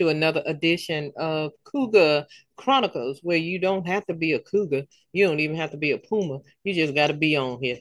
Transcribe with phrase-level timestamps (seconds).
[0.00, 4.84] to another edition of Cougar Chronicles, where you don't have to be a cougar.
[5.12, 6.38] You don't even have to be a puma.
[6.64, 7.78] You just got to be on here.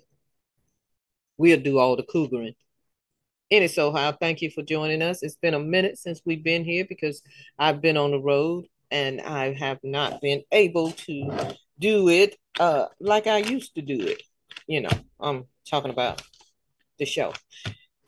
[1.38, 2.56] We'll do all the cougaring.
[3.50, 5.24] Any so how, thank you for joining us.
[5.24, 7.22] It's been a minute since we've been here because
[7.58, 12.88] I've been on the road and I have not been able to do it uh
[13.00, 14.22] like I used to do it.
[14.68, 14.90] You know,
[15.20, 16.22] I'm talking about
[17.00, 17.34] the show.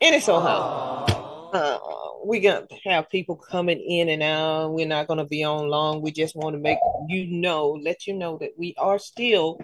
[0.00, 1.50] Any so how.
[1.52, 1.78] Uh,
[2.24, 4.72] we gonna have people coming in and out.
[4.72, 6.02] We're not gonna be on long.
[6.02, 9.58] We just want to make you know, let you know that we are still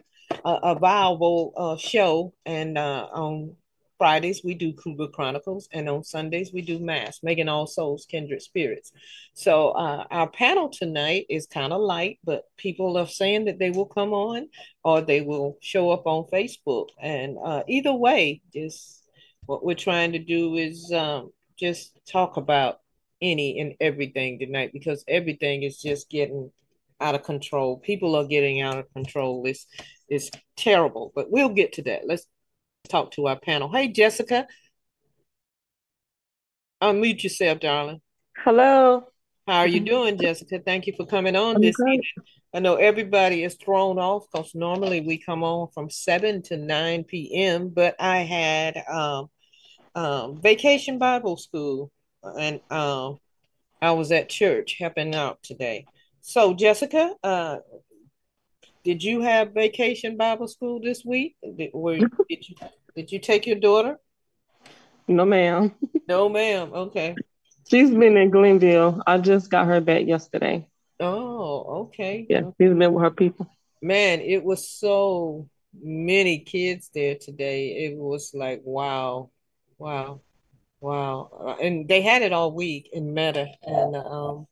[0.45, 2.35] a viable uh, show.
[2.45, 3.57] And uh, on
[3.99, 8.43] Fridays we do Cougar Chronicles, and on Sundays we do Mass, making all souls kindred
[8.43, 8.93] spirits.
[9.35, 13.71] So uh, our panel tonight is kind of light, but people are saying that they
[13.71, 14.49] will come on
[14.85, 16.89] or they will show up on Facebook.
[17.01, 19.05] And uh, either way, just
[19.47, 22.81] what we're trying to do is um, just talk about
[23.21, 26.51] any and everything tonight because everything is just getting
[27.01, 27.79] out of control.
[27.79, 29.45] People are getting out of control.
[29.47, 29.67] It's
[30.09, 32.03] it's terrible, but we'll get to that.
[32.07, 32.27] Let's
[32.89, 33.71] talk to our panel.
[33.71, 34.47] Hey, Jessica.
[36.83, 38.01] Unmute yourself, darling.
[38.37, 39.05] Hello.
[39.47, 40.61] How are you doing, Jessica?
[40.65, 41.89] Thank you for coming on I'm this good.
[41.89, 42.03] evening.
[42.55, 47.05] I know everybody is thrown off because normally we come on from 7 to 9
[47.05, 49.29] p.m., but I had um,
[49.99, 51.91] um, vacation Bible school
[52.23, 53.19] and um,
[53.83, 55.87] I was at church helping out today.
[56.21, 57.59] So, Jessica, uh,
[58.85, 61.37] did you have vacation Bible school this week?
[61.43, 61.99] Did, were,
[62.29, 62.55] did you
[62.95, 63.99] did you take your daughter?
[65.09, 65.75] No, ma'am.
[66.07, 66.73] No, ma'am.
[66.73, 67.17] Okay.
[67.69, 69.03] She's been in Glenville.
[69.07, 70.67] I just got her back yesterday.
[71.01, 72.27] Oh, okay.
[72.29, 73.49] Yeah, she's been with her people.
[73.83, 75.49] Man, it was so
[75.81, 77.87] many kids there today.
[77.87, 79.31] It was like, wow,
[79.79, 80.21] wow,
[80.81, 81.31] wow.
[81.41, 83.49] Uh, And they had it all week in Meta.
[83.63, 84.47] And um,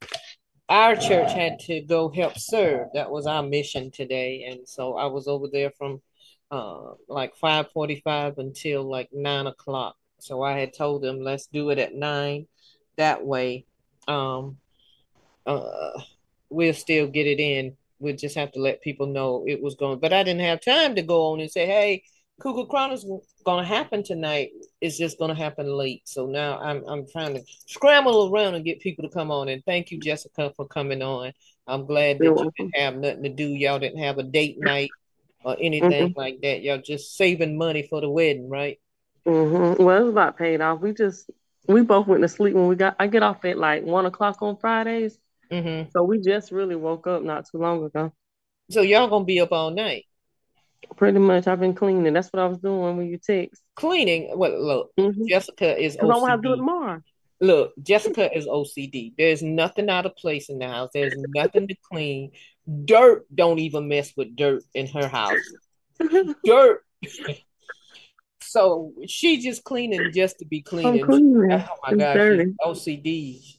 [0.69, 2.89] our church had to go help serve.
[2.95, 4.45] That was our mission today.
[4.51, 6.01] And so I was over there from
[6.51, 9.97] uh, like 5:45 until like nine o'clock.
[10.19, 12.47] So I had told them, let's do it at nine.
[12.97, 13.67] That way,
[14.09, 14.57] um,
[15.45, 16.01] uh,
[16.49, 17.77] we'll still get it in.
[17.99, 19.99] We'll just have to let people know it was going.
[20.01, 22.05] But I didn't have time to go on and say, hey,
[22.41, 24.51] Cougar Chronicles going to happen tonight.
[24.81, 26.03] It's just going to happen late.
[26.07, 29.49] So now I'm I'm trying to scramble around and get people to come on.
[29.49, 31.33] And thank you, Jessica, for coming on.
[31.67, 32.75] I'm glad that You're you welcome.
[32.75, 33.49] didn't have nothing to do.
[33.49, 34.95] Y'all didn't have a date night
[35.45, 36.63] or anything hmm like that.
[36.63, 38.79] Y'all just saving money for the wedding, right?
[39.25, 40.81] hmm Well, it's about paid off.
[40.81, 41.31] We just
[41.69, 42.97] we both went to sleep when we got.
[42.99, 45.19] I get off at like one o'clock on Fridays,
[45.51, 45.91] Mm-hmm.
[45.91, 48.13] so we just really woke up not too long ago.
[48.71, 50.07] So y'all gonna be up all night
[50.97, 52.13] Pretty much, I've been cleaning.
[52.13, 53.63] That's what I was doing when you text.
[53.75, 54.31] cleaning.
[54.37, 57.03] Well, look, hmm Jessica is I have to do it tomorrow.
[57.41, 59.13] Look, Jessica is OCD.
[59.19, 60.91] There's nothing out of place in the house.
[60.95, 62.33] There's nothing to clean.
[62.87, 65.39] Dirt don't even mess with dirt in her house.
[66.45, 66.83] Dirt.
[68.41, 71.05] So she just cleaning just to be cleaning.
[71.05, 71.53] cleaning.
[71.53, 72.45] Oh my It's gosh, dirty.
[72.45, 73.57] she's OCD.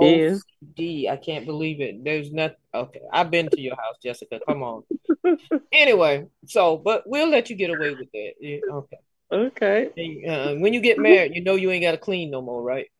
[0.00, 0.36] Yeah.
[0.64, 1.08] OCD.
[1.08, 2.04] I can't believe it.
[2.04, 2.56] There's nothing.
[2.74, 4.40] Okay, I've been to your house, Jessica.
[4.46, 4.82] Come on.
[5.72, 8.32] Anyway, so but we'll let you get away with that.
[8.40, 8.98] Yeah, okay.
[9.30, 9.90] Okay.
[9.96, 12.62] And, uh, when you get married, you know you ain't got to clean no more,
[12.62, 12.90] right?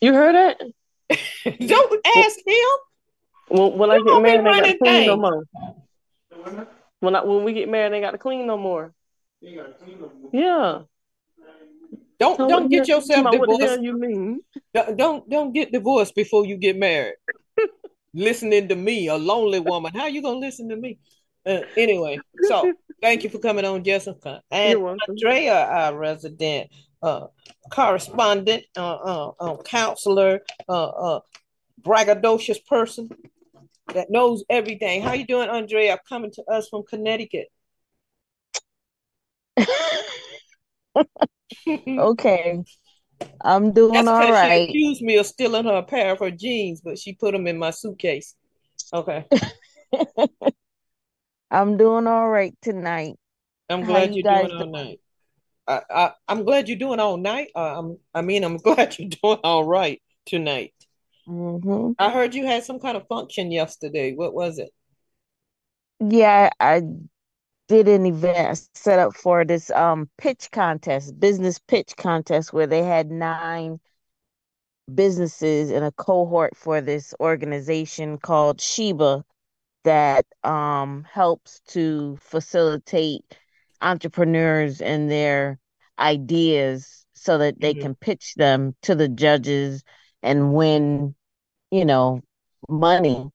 [0.00, 0.60] You heard that?
[1.66, 2.56] Don't ask him.
[3.48, 5.44] When, when I get married, they got to running clean no more.
[7.00, 8.92] When I when we get married, they got to clean no more.
[10.32, 10.82] Yeah.
[12.18, 13.82] Don't So don't get yourself What the hell divorced.
[13.82, 14.40] you mean?
[14.74, 17.16] Don't don't don't get divorced before you get married.
[18.14, 19.92] Listening to me, a lonely woman.
[19.94, 20.98] How you gonna listen to me?
[21.44, 22.72] Uh, anyway, so
[23.02, 24.78] thank you for coming on, Jessica and.
[25.08, 26.68] Andrea, our resident
[27.02, 27.26] uh,
[27.70, 31.20] correspondent, uh, uh, uh, counselor, uh, uh,
[31.82, 33.08] braggadocious person
[33.94, 35.02] that knows everything.
[35.02, 35.98] How you doing, Andrea?
[36.08, 37.46] Coming to us from Connecticut.
[41.98, 42.62] Okay,
[43.42, 46.98] I'm doing Jessica, all she accused me of stealing her pair of her jeans, but
[46.98, 48.34] she put them in my suitcase.
[48.92, 49.26] Okay,
[51.50, 53.16] I'm doing all right tonight.
[53.68, 54.70] I'm glad you you're doing all doing?
[54.70, 55.00] night.
[55.68, 57.50] I, I I'm glad you're doing all night.
[57.54, 60.74] Uh, I'm I mean I'm glad you're doing all right tonight.
[61.26, 64.14] hmm I heard you had some kind of function yesterday.
[64.14, 64.72] What was it?
[66.00, 66.82] Yeah, I
[67.68, 72.82] did an event set up for this um pitch contest, business pitch contest, where they
[72.82, 73.80] had nine
[74.94, 79.24] businesses in a cohort for this organization called Sheba
[79.84, 83.24] that um helps to facilitate
[83.82, 85.58] entrepreneurs and their
[85.98, 87.82] ideas so that they Mhm.
[87.82, 89.84] can pitch them to the judges
[90.22, 91.14] and win,
[91.70, 92.22] you know,
[92.68, 93.30] money.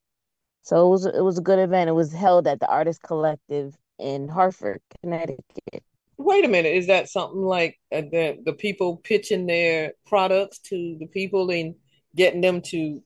[0.63, 1.89] So it was it was a good event.
[1.89, 5.83] It was held at the Artist Collective in Hartford, Connecticut.
[6.17, 10.97] Wait a minute, is that something like uh, the the people pitching their products to
[10.99, 11.75] the people and
[12.15, 13.01] getting them to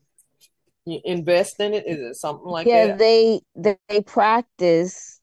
[0.86, 1.86] invest in it?
[1.88, 2.98] Is it something like Yeah, that?
[2.98, 5.20] they they, they practice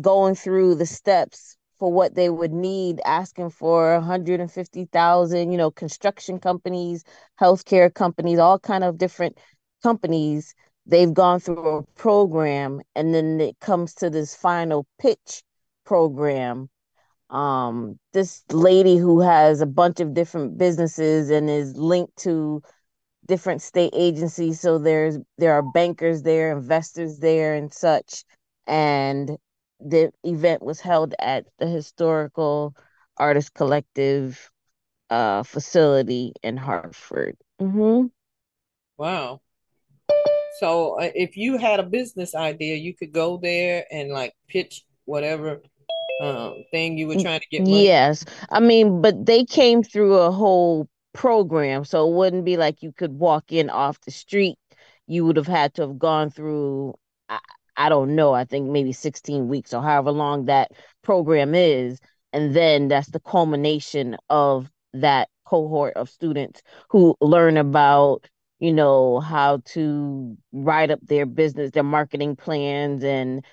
[0.00, 6.38] going through the steps for what they would need, asking for 150,000, you know, construction
[6.38, 7.04] companies,
[7.40, 9.38] healthcare companies, all kind of different
[9.82, 10.54] companies.
[10.86, 15.42] They've gone through a program and then it comes to this final pitch
[15.84, 16.68] program.
[17.30, 22.62] Um, this lady who has a bunch of different businesses and is linked to
[23.26, 24.60] different state agencies.
[24.60, 28.24] So there's there are bankers there, investors there, and such.
[28.66, 29.38] And
[29.80, 32.74] the event was held at the Historical
[33.16, 34.50] Artist Collective
[35.10, 37.36] uh, facility in Hartford.
[37.58, 38.06] hmm
[38.96, 39.40] Wow.
[40.60, 44.84] So uh, if you had a business idea, you could go there and like pitch
[45.04, 45.62] whatever
[46.20, 47.84] um thing you were trying to get money.
[47.86, 52.82] Yes, I mean, but they came through a whole program, so it wouldn't be like
[52.82, 54.56] you could walk in off the street.
[55.06, 56.94] You would have had to have gone through,
[57.28, 57.38] I,
[57.76, 60.70] I don't know, I think maybe 16 weeks or however long that
[61.02, 61.98] program is.
[62.32, 68.26] And then that's the culmination of that cohort of students who learn about,
[68.62, 73.44] you know, how to write up their business, their marketing plans and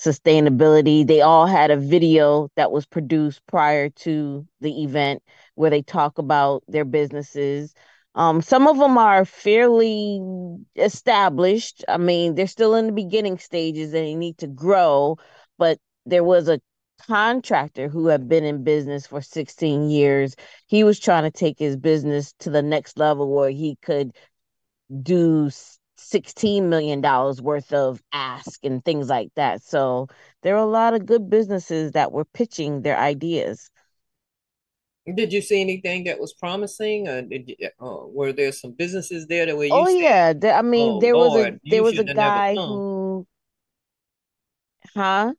[0.00, 1.06] sustainability.
[1.06, 5.22] They all had a video that was produced prior to the event
[5.56, 7.74] where they talk about their businesses.
[8.14, 10.22] Um, some of them are fairly
[10.74, 11.84] established.
[11.86, 15.18] I mean, they're still in the beginning stages and they need to grow,
[15.58, 16.62] but there was a
[17.06, 20.34] contractor who had been in business for 16 years.
[20.66, 24.16] He was trying to take his business to the next level where he could
[25.02, 25.50] do
[25.96, 27.00] $16 million
[27.42, 29.62] worth of ask and things like that.
[29.62, 30.08] So
[30.42, 33.70] there are a lot of good businesses that were pitching their ideas.
[35.14, 39.28] Did you see anything that was promising, or did you, uh, were there some businesses
[39.28, 41.96] there that were Oh yeah, the, I mean "Oh there was a there was a
[41.98, 43.26] should have never guy who,
[44.94, 45.32] huh?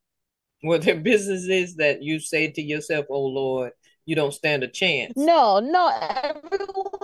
[0.64, 3.74] Were there businesses that you say to yourself, "Oh Lord,
[4.06, 5.14] you don't stand a chance"?
[5.18, 6.97] No, no, everyone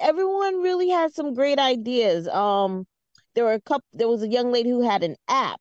[0.00, 2.28] everyone really had some great ideas.
[2.28, 2.86] Um
[3.34, 5.60] there were a couple there was a young lady who had an app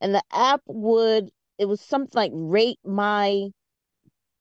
[0.00, 3.50] and the app would it was something like rate my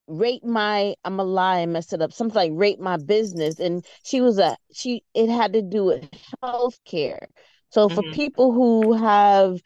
[0.07, 2.11] rate my I'm a lie and mess it up.
[2.13, 3.59] Something like rate my business.
[3.59, 6.09] And she was a she it had to do with
[6.43, 7.27] healthcare.
[7.69, 9.61] So for hmm people who have,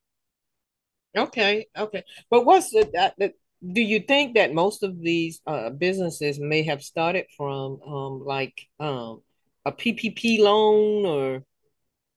[1.16, 2.02] Okay, okay.
[2.30, 3.34] But what's the, that, that,
[3.72, 8.60] do you think that most of these uh businesses may have started from um like
[8.80, 9.22] um
[9.64, 11.44] a PPP loan or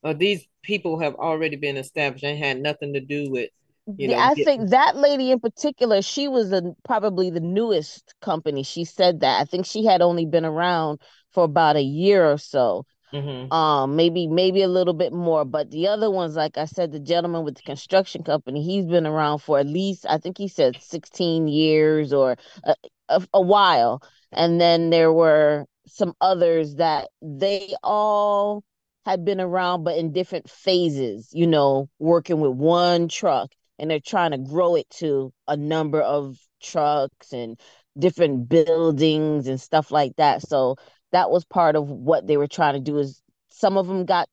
[0.04, 3.50] or these people have already been established and had nothing to do with,
[3.98, 7.39] you Yeah, know, I getting think that lady in particular, she was the probably the
[7.39, 8.62] newest company.
[8.63, 9.42] She said that.
[9.42, 11.01] I think she had only been around
[11.32, 12.86] for about a year or so.
[13.11, 16.91] Hmm um maybe maybe a little bit more but the other ones like i said
[16.91, 20.47] the gentleman with the construction company he's been around for at least i think he
[20.49, 22.75] said 16 years or a,
[23.09, 24.01] a, a while.
[24.33, 28.63] And then there were some others that they all
[29.05, 33.49] had been around but in different phases you know working with one truck
[33.79, 37.57] and they're trying to grow it to a number of trucks and
[37.97, 40.41] different buildings and stuff like that.
[40.41, 40.75] So
[41.11, 44.27] that was part of what they were trying to do is some of them got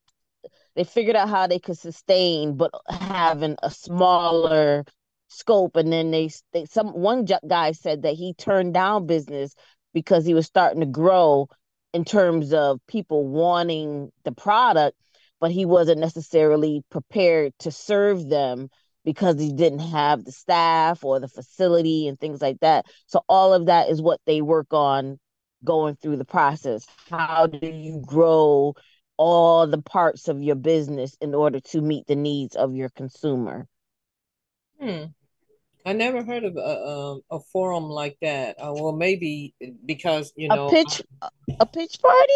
[0.76, 4.84] they figured out how they could sustain but having a smaller
[5.28, 5.76] scope.
[5.76, 9.54] And then they, they some one guy said that he turned down business
[9.92, 11.48] because he was starting to grow
[11.92, 14.96] in terms of people wanting the product
[15.44, 18.68] but he wasn't necessarily prepared to serve them
[19.04, 22.86] because he didn't have the staff or the facility and things like that.
[23.08, 25.18] So all of that is what they work on
[25.64, 28.74] going through the process how do you grow
[29.16, 33.66] all the parts of your business in order to meet the needs of your consumer.
[34.80, 35.04] Hmm.
[35.86, 38.56] I never heard of a um, a forum like that.
[38.58, 39.54] Uh, well, maybe
[39.84, 41.02] because you know A know pitch
[41.60, 42.32] a pitch party?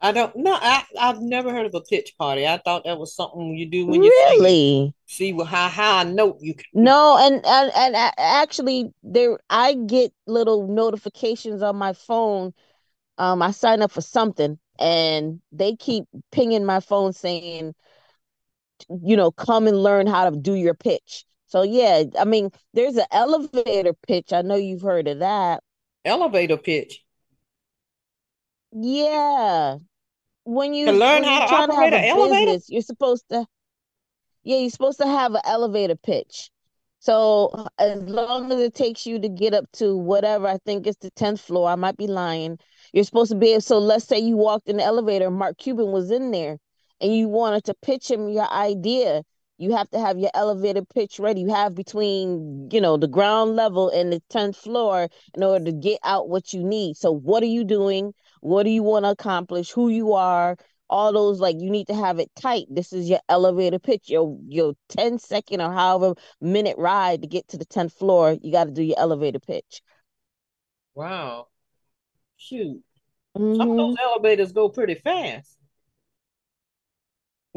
[0.00, 0.56] I don't know.
[0.60, 2.46] I I've never heard of a pitch party.
[2.46, 4.38] I thought that was something you do when you sing.
[4.38, 4.94] Really?
[5.06, 6.64] See what how how I note you can.
[6.72, 12.52] No, and and and a- actually there I get little notifications on my phone.
[13.16, 17.74] Um, I sign up for something and they keep pinging my phone saying,
[18.88, 21.24] you know, come and learn how to do your pitch.
[21.46, 24.32] So yeah, I mean, there's an elevator pitch.
[24.32, 25.62] I know you've heard of that.
[26.04, 27.02] Elevator pitch
[28.72, 29.78] Yeah.
[30.48, 32.46] When to you learn when how to to operate a an elevator.
[32.46, 33.46] business, you're supposed to
[34.44, 36.50] Yeah, you're supposed to have an elevator pitch.
[37.00, 40.98] So as long as it takes you to get up to whatever, I think it's
[40.98, 42.58] the 10th floor, I might be lying.
[42.92, 46.10] You're supposed to be so let's say you walked in the elevator, Mark Cuban was
[46.10, 46.58] in there,
[47.00, 49.22] and you wanted to pitch him your idea.
[49.58, 51.40] You have to have your elevator pitch ready.
[51.42, 55.72] You have between, you know, the ground level and the 10th floor in order to
[55.72, 56.96] get out what you need.
[56.96, 58.14] So what are you doing?
[58.40, 59.70] What do you want to accomplish?
[59.72, 60.56] Who you are?
[60.90, 62.66] all those like you need to have it tight.
[62.70, 67.46] This is your elevator pitch, your your 10 second or however minute ride to get
[67.48, 68.36] to the 10th floor.
[68.40, 69.82] You got to do your elevator pitch.
[70.94, 71.48] Wow.
[72.36, 72.82] Shoot.
[73.52, 75.57] Some of hmm those elevators go pretty fast.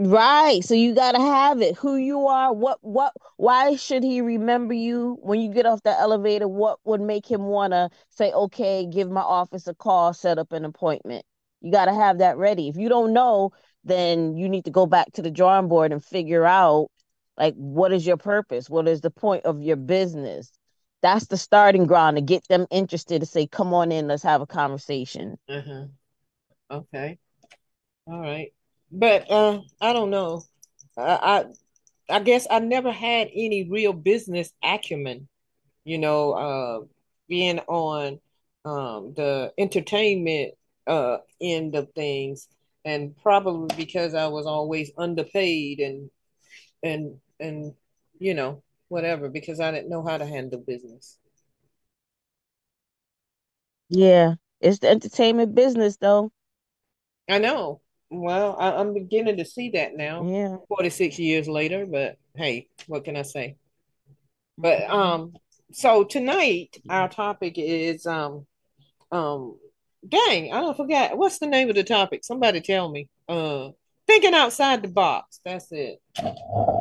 [0.03, 0.63] Right.
[0.63, 1.75] So you got to have it.
[1.77, 5.91] Who you are, what what why should he remember you when you get off the
[5.91, 6.47] elevator?
[6.47, 10.53] What would make him want to say, "Okay, give my office a call, set up
[10.53, 11.23] an appointment."
[11.61, 12.67] You got to have that ready.
[12.67, 13.51] If you don't know,
[13.83, 16.87] then you need to go back to the drawing board and figure out
[17.37, 18.69] like what is your purpose?
[18.71, 20.51] What is the point of your business?
[21.03, 24.41] That's the starting ground to get them interested to say, "Come on in, let's have
[24.41, 25.85] a conversation." Uh-huh.
[26.71, 27.19] Okay.
[28.07, 28.51] All right.
[28.91, 30.43] But uh I don't know.
[30.97, 31.45] I
[32.09, 35.27] I, I guess I never had any real business acumen,
[35.85, 36.85] you know, uh
[37.29, 38.19] being on
[38.65, 40.53] um the entertainment
[40.87, 42.47] uh end of things
[42.85, 46.09] and probably because I was always underpaid and
[46.83, 47.73] and and
[48.19, 51.17] you know, whatever because I didn't know how to handle business.
[53.89, 56.31] Yeah, it's the entertainment business though.
[57.29, 57.81] I know.
[58.11, 60.57] Well, I, I'm beginning to see that now, Yeah.
[60.67, 63.55] 46 years later, but hey, what can I say?
[64.57, 64.89] But Mhm.
[64.93, 65.33] um,
[65.71, 68.45] so tonight our topic is um
[69.11, 69.57] um
[70.07, 72.23] dang, I don't forget what's the name of the topic.
[72.25, 73.07] Somebody tell me.
[73.29, 73.69] Uh
[74.07, 75.39] thinking outside the box.
[75.45, 76.01] That's it.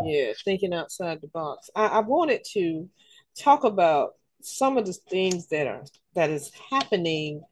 [0.05, 1.71] Yeah, thinking outside the box.
[1.77, 2.89] I, I wanted to
[3.39, 5.85] talk about some of the things that are
[6.15, 7.43] that is happening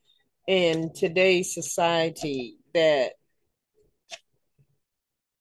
[0.48, 3.12] in today's society that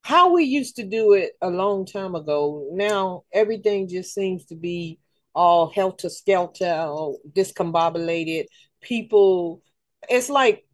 [0.08, 2.70] how we used to do it a long time ago.
[2.72, 5.00] Now everything just seems to be
[5.36, 6.88] all helter skelter
[7.34, 8.46] discombobulated.
[8.80, 9.62] People,
[10.08, 10.66] it's like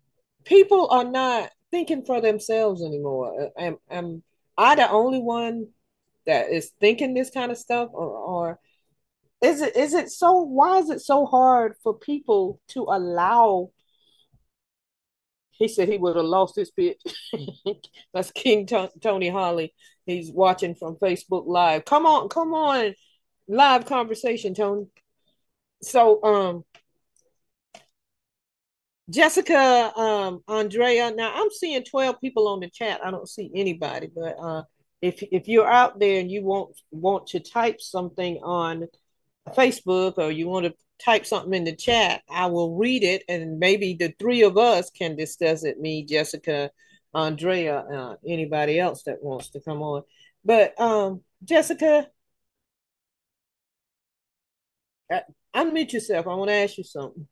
[0.45, 3.49] people are not thinking for themselves anymore.
[3.57, 4.21] Am, am
[4.55, 5.69] I the only one
[6.27, 8.59] that is thinking this kind of stuff, or, or
[9.41, 10.41] is it is it so?
[10.41, 13.71] Why is it so hard for people to allow
[15.57, 17.01] he said he would have lost his pitch.
[18.13, 19.73] That's King T- Tony Holly.
[20.05, 21.85] He's watching from Facebook Live.
[21.85, 22.93] Come on, come on,
[23.47, 24.87] live conversation, Tony.
[25.81, 26.65] So, um,
[29.09, 31.11] Jessica, um, Andrea.
[31.11, 33.01] Now I'm seeing twelve people on the chat.
[33.05, 34.63] I don't see anybody, but uh,
[35.01, 38.87] if if you're out there and you want want to type something on
[39.49, 43.59] Facebook or you want to type something in the chat, I will read it and
[43.59, 45.79] maybe the three of us can discuss it.
[45.79, 46.71] Me, Jessica,
[47.13, 50.03] Andrea, uh, anybody else that wants to come on.
[50.45, 52.07] But um, Jessica,
[55.11, 55.19] uh,
[55.55, 56.27] unmute yourself.
[56.27, 57.27] I want to ask you something.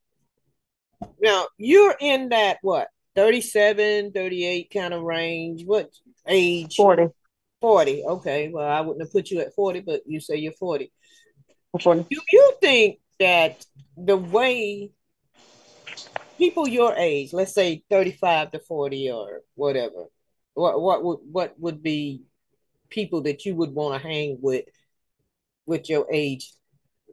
[1.20, 5.64] Now, you're in that what 37, 38 kind of range.
[5.66, 5.90] What
[6.28, 6.76] age?
[6.76, 7.08] 40.
[7.60, 8.04] 40.
[8.04, 8.50] Okay.
[8.50, 10.92] Well, I wouldn't have put you at 40, but you say you're 40.
[11.82, 12.06] 40.
[12.10, 13.64] Do you think that
[13.96, 14.90] the way
[16.40, 20.06] people your age, let's say 35 to 40 or whatever,
[20.56, 22.24] what what would what would be
[22.90, 24.66] people that you would want to hang with
[25.68, 26.52] with your age,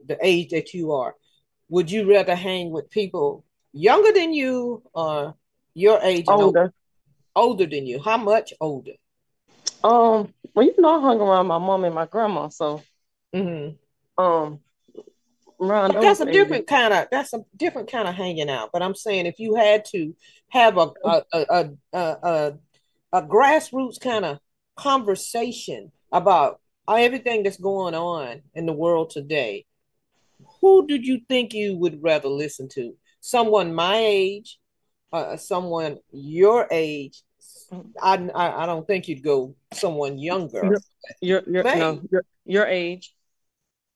[0.07, 1.15] the age that you are?
[1.69, 5.35] Would you rather hang with people younger than you or
[5.75, 6.73] your age older, Older.
[7.35, 8.01] older than you?
[8.01, 8.93] How much older?
[9.83, 12.81] Um, well, you know, I hung around my mom and my grandma, so
[13.33, 13.69] hmm
[14.17, 14.59] um,
[15.91, 18.69] But that's a different kind of that's a different kind of hanging out.
[18.71, 20.15] But I'm saying if you had to
[20.49, 22.53] have a a a a, a, a,
[23.13, 24.39] a grassroots kind of
[24.75, 29.65] conversation about everything that's going on in the world today,
[30.61, 32.95] who did you think you would rather listen to?
[33.19, 34.59] Someone my age,
[35.11, 37.21] uh, someone your age?
[38.01, 40.63] I, I, I don't think you'd go someone younger.
[41.21, 43.13] Your your, your no your, your age.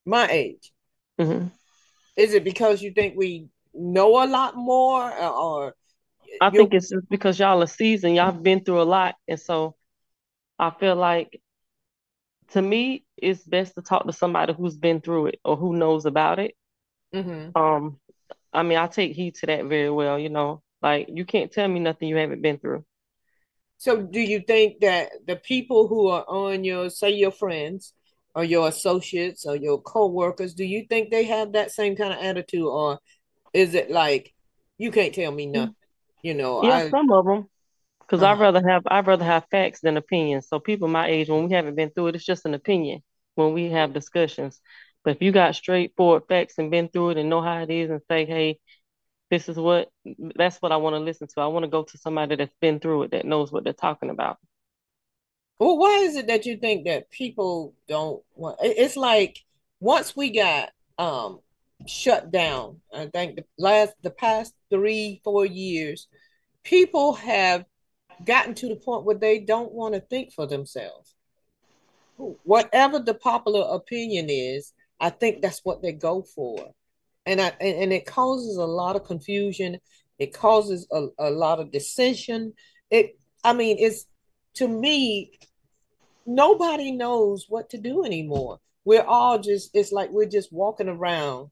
[0.06, 0.73] My age.
[1.20, 1.48] Mm-hmm.
[2.16, 5.76] Is it because you think we know a lot more, or?
[6.42, 8.16] I think it's just because y'all are seasoned.
[8.16, 9.76] Y'all have been through a lot, and so
[10.58, 11.42] I feel like
[12.52, 16.06] to me, it's best to talk to somebody who's been through it or who knows
[16.06, 16.56] about it.
[17.14, 17.58] Mm-hmm.
[17.60, 18.00] Um,
[18.52, 20.20] I mean, I take heed to that very well.
[20.20, 22.86] You know, like you can't tell me nothing you haven't been through.
[23.78, 27.94] So, do you think that the people who are on your, say, your friends
[28.36, 32.20] or your associates or your co-workers, do you think they have that same kind of
[32.20, 33.00] attitude, or
[33.54, 34.34] is it like
[34.78, 35.76] you can't tell me nothing?
[36.22, 37.48] You know, yeah, I, some of them.
[38.00, 38.34] Because uh-huh.
[38.34, 40.48] I'd rather have I'd rather have facts than opinions.
[40.48, 43.02] So people my age, when we haven't been through it, it's just an opinion
[43.36, 44.60] when we have discussions.
[45.04, 47.90] But if you got straightforward facts and been through it and know how it is
[47.90, 48.60] and say, hey,
[49.30, 49.90] this is what
[50.36, 51.42] that's what I want to listen to.
[51.42, 54.10] I want to go to somebody that's been through it that knows what they're talking
[54.10, 54.38] about.
[55.60, 59.40] Well, why is it that you think that people don't want it's like
[59.80, 61.40] once we got um
[61.88, 66.08] shut down, I think the last the past three, four years,
[66.64, 67.66] people have
[68.26, 71.16] gotten to the point where they don't want to think for themselves.
[72.44, 76.72] Whatever the popular opinion is, I think that's what they go for.
[77.26, 79.80] And I and, it causes a lot of confusion.
[80.20, 82.54] It causes a, a lot of dissension.
[82.90, 84.06] It I mean, it's
[84.56, 85.32] to me,
[86.26, 88.60] nobody knows what to do anymore.
[88.86, 91.50] We're all just it's like we're just walking around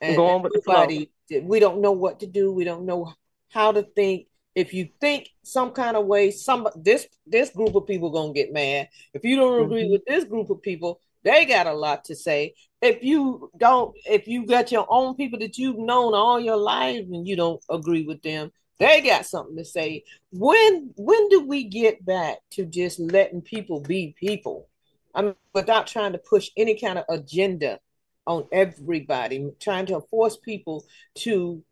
[0.00, 1.08] and going with the
[1.42, 2.52] we don't know what to do.
[2.52, 3.14] We don't know
[3.50, 7.86] how to think if you think some kind of way, some this this group of
[7.86, 8.88] people gonna get mad.
[9.12, 9.92] If you don't agree mm-hmm.
[9.92, 12.54] with this group of people, they got a lot to say.
[12.80, 17.06] If you don't, if you got your own people that you've known all your life
[17.10, 20.04] and you don't agree with them, they got something to say.
[20.32, 24.68] When when do we get back to just letting people be people?
[25.14, 27.78] I mean, without trying to push any kind of agenda
[28.26, 30.84] on everybody, trying to force people
[31.16, 31.62] to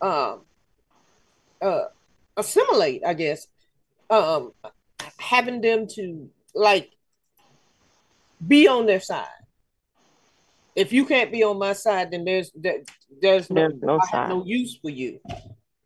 [0.00, 0.42] um
[1.62, 1.84] uh
[2.36, 3.46] assimilate, I guess,
[4.08, 4.52] um,
[5.18, 6.90] having them to like
[8.46, 9.26] be on their side.
[10.74, 12.82] If you can't be on my side, then there's there,
[13.20, 15.20] there's no, there's no, no use for you.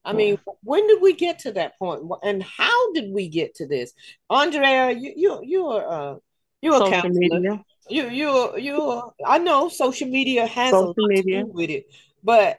[0.04, 3.66] I mean, when did we get to that point, and how did we get to
[3.66, 3.92] this?
[4.28, 6.16] Andrea, you you you're uh,
[6.60, 7.40] you're social a counselor.
[7.40, 7.64] Media.
[7.88, 9.02] You you you.
[9.24, 11.40] I know social media has social a lot media.
[11.40, 11.86] to do with it,
[12.22, 12.58] but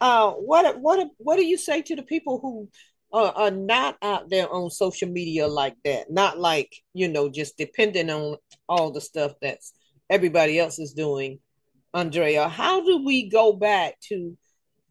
[0.00, 2.68] uh, what what what do you say to the people who
[3.12, 6.10] are, are not out there on social media like that.
[6.10, 8.36] Not like, you know, just depending on
[8.68, 9.72] all the stuff that's
[10.10, 11.38] everybody else is doing.
[11.94, 14.36] Andrea, how do we go back to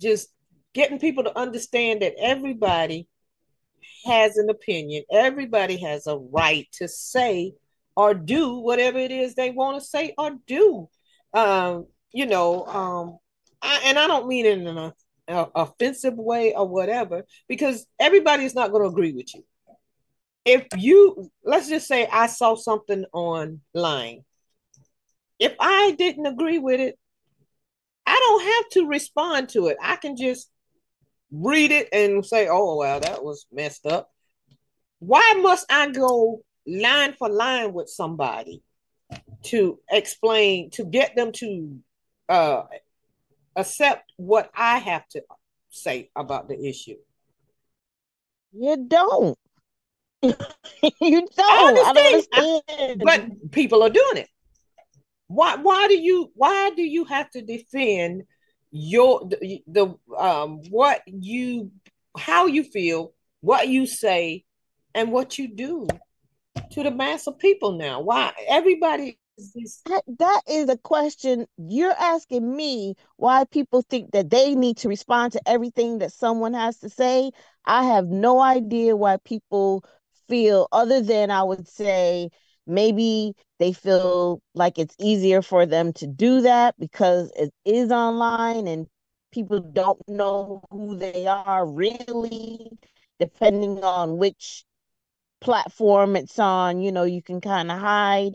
[0.01, 0.29] just
[0.77, 3.07] getting people to understand that everybody
[4.05, 7.53] has an opinion, everybody has a right to say
[7.95, 10.87] or do whatever it is they want to say or do.
[11.33, 13.17] Um, you know, um,
[13.59, 14.93] I, and I don't mean it in an
[15.27, 19.43] offensive way or whatever, because everybody is not going to agree with you.
[20.45, 24.25] If you, let's just say I saw something online,
[25.39, 26.99] if I didn't agree with it,
[28.05, 29.77] I don't have to respond to it.
[29.81, 30.51] I can just
[31.31, 34.11] read it and say, oh, well, that was messed up.
[34.99, 38.63] Why must I go line for line with somebody
[39.43, 41.79] to explain, to get them to
[42.29, 42.63] uh,
[43.55, 45.23] accept what I have to
[45.69, 46.97] say about the issue.
[48.53, 49.37] You don't.
[50.21, 51.39] you don't.
[51.39, 52.27] I, understand.
[52.33, 53.01] I understand.
[53.03, 54.29] but people are doing it.
[55.27, 55.55] Why?
[55.55, 56.31] Why do you?
[56.35, 58.23] Why do you have to defend
[58.71, 61.71] your the, the um what you
[62.17, 64.43] how you feel, what you say,
[64.93, 65.87] and what you do
[66.71, 68.01] to the mass of people now?
[68.01, 69.19] Why everybody
[69.85, 74.89] that, that is a question you're asking me why people think that they need to
[74.89, 77.31] respond to everything that someone has to say.
[77.65, 79.83] I have no idea why people
[80.27, 82.29] feel, other than I would say
[82.65, 88.67] maybe they feel like it's easier for them to do that because it is online
[88.67, 88.87] and
[89.31, 92.69] people don't know who they are really,
[93.19, 94.65] depending on which
[95.41, 96.81] platform it's on.
[96.81, 98.33] You know, you can kind of hide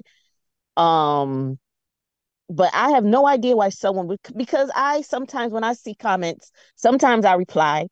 [0.77, 1.59] um,
[2.49, 6.51] but I have no idea why someone would because I sometimes when I see comments,
[6.77, 7.89] sometimes I reply.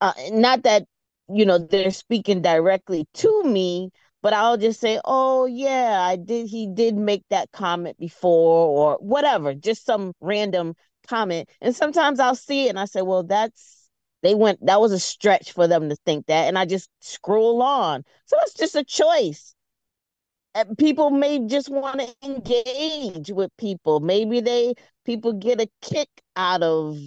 [0.00, 0.84] Uh, not that
[1.32, 3.90] you know they're speaking directly to me,
[4.22, 8.98] but I'll just say, "Oh yeah, I did he did make that comment before or
[9.00, 10.74] whatever, just some random
[11.08, 13.88] comment." And sometimes I'll see it and I say, "Well, that's
[14.22, 17.62] they went that was a stretch for them to think that." And I just scroll
[17.62, 18.04] on.
[18.26, 19.54] So it's just a choice.
[20.54, 24.00] And People may just want to engage with people.
[24.00, 26.98] Maybe they people get a kick out of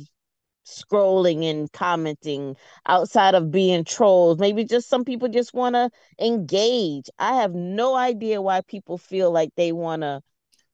[0.66, 4.40] scrolling and commenting outside of being trolls.
[4.40, 7.10] Maybe just some people just want to engage.
[7.20, 10.22] I have no idea why people feel like they want to,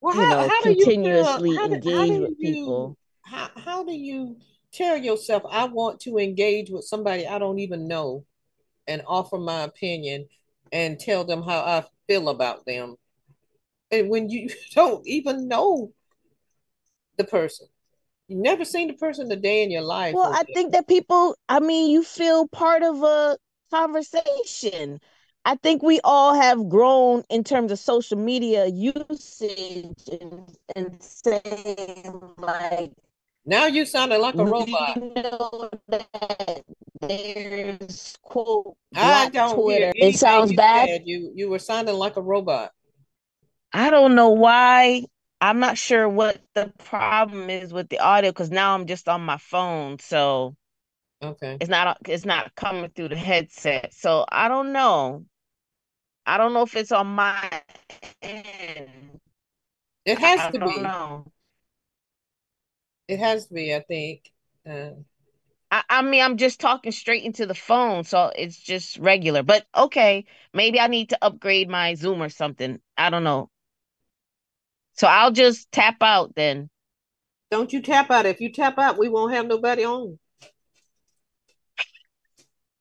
[0.02, 2.98] well, you know, continuously you engage with you, people.
[3.24, 4.38] How how do you
[4.72, 8.26] tell yourself I want to engage with somebody I don't even know
[8.88, 10.28] and offer my opinion
[10.72, 12.96] and tell them how I feel about them?
[13.92, 15.94] And when you don't even know
[17.18, 17.68] the person.
[18.30, 20.14] You never seen the person a day in your life.
[20.14, 23.38] Well, I think that people, I mean, you feel part of a
[23.72, 25.00] conversation.
[25.46, 32.22] I think we all have grown in terms of social media usage and, and saying
[32.38, 32.92] like
[33.46, 34.98] now you sounded like a robot.
[34.98, 36.64] Know that
[37.02, 39.92] there's quote I don't Twitter.
[39.96, 40.90] It sounds bad.
[40.90, 41.02] Said.
[41.06, 42.74] You you were sounding like a robot.
[43.74, 45.06] I don't know why
[45.42, 49.22] I'm not sure what the problem is with the audio because now I'm just on
[49.22, 50.56] my phone, so
[51.22, 53.94] okay, it's not it's not coming through the headset.
[53.94, 55.26] So I don't know.
[56.26, 57.62] I don't know if it's on my
[58.22, 59.20] end.
[60.06, 60.82] It has I to be.
[60.82, 61.32] Know.
[63.08, 63.74] It has to be.
[63.74, 64.30] I think.
[64.70, 64.90] Uh...
[65.72, 69.44] I, I mean, I'm just talking straight into the phone, so it's just regular.
[69.44, 72.80] But okay, maybe I need to upgrade my Zoom or something.
[72.98, 73.50] I don't know.
[75.00, 76.70] So I'll just tap out then.
[77.52, 78.26] Don't you tap out.
[78.26, 80.20] If you tap out, we won't have nobody on.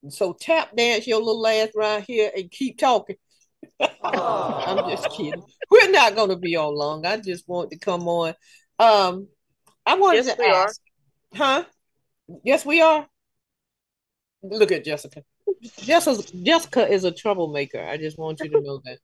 [0.09, 3.14] So tap dance your little ass right here and keep talking.
[4.02, 5.44] I'm just kidding.
[5.70, 7.07] We're not going to be on long.
[7.07, 8.35] I just want to come on.
[8.81, 9.28] Um,
[9.87, 10.81] I wanted yes, to ask,
[11.35, 11.38] are.
[11.38, 11.64] huh?
[12.42, 13.07] Yes, we are.
[14.42, 15.22] Look at Jessica.
[15.76, 16.37] Jessica.
[16.42, 17.81] Jessica is a troublemaker.
[17.81, 18.98] I just want you to know that.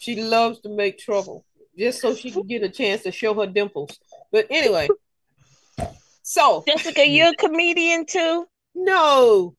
[0.00, 1.44] She loves to make trouble
[1.78, 3.98] just so she could get a chance to show her dimples.
[4.32, 4.88] But anyway,
[6.22, 8.46] so Jessica, you're a comedian too?
[8.74, 9.54] No.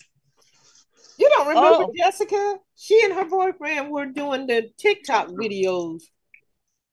[1.17, 1.93] You don't remember oh.
[1.97, 2.55] Jessica?
[2.75, 6.01] She and her boyfriend were doing the TikTok videos.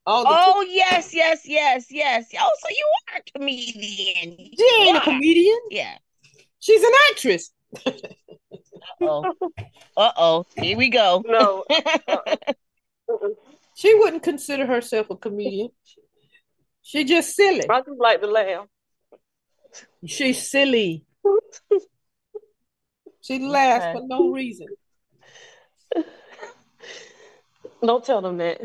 [0.07, 2.27] oh t- yes, yes, yes, yes.
[2.39, 4.37] Oh, so you are a comedian.
[4.37, 5.59] She ain't a comedian.
[5.71, 5.97] Yeah.
[6.61, 7.51] She's an actress.
[7.87, 7.91] Uh
[9.01, 9.35] oh.
[9.97, 10.47] Uh oh.
[10.57, 11.25] Here we go.
[11.27, 11.65] No.
[13.75, 15.71] She wouldn't consider herself a comedian.
[16.83, 17.69] She just silly.
[17.69, 18.67] I just like to laugh.
[20.05, 21.05] She's silly.
[23.21, 23.93] she laughs okay.
[23.95, 24.67] for no reason.
[27.85, 28.61] Don't tell them that.